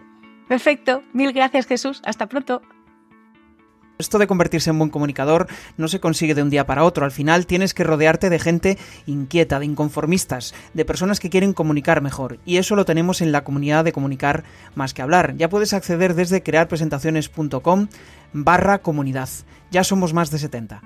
[0.47, 2.61] Perfecto, mil gracias Jesús, hasta pronto.
[4.01, 5.47] Esto de convertirse en buen comunicador
[5.77, 7.05] no se consigue de un día para otro.
[7.05, 12.01] Al final tienes que rodearte de gente inquieta, de inconformistas, de personas que quieren comunicar
[12.01, 12.39] mejor.
[12.43, 14.43] Y eso lo tenemos en la comunidad de comunicar
[14.75, 15.35] más que hablar.
[15.37, 17.87] Ya puedes acceder desde crearpresentaciones.com
[18.33, 19.29] barra comunidad.
[19.69, 20.81] Ya somos más de 70.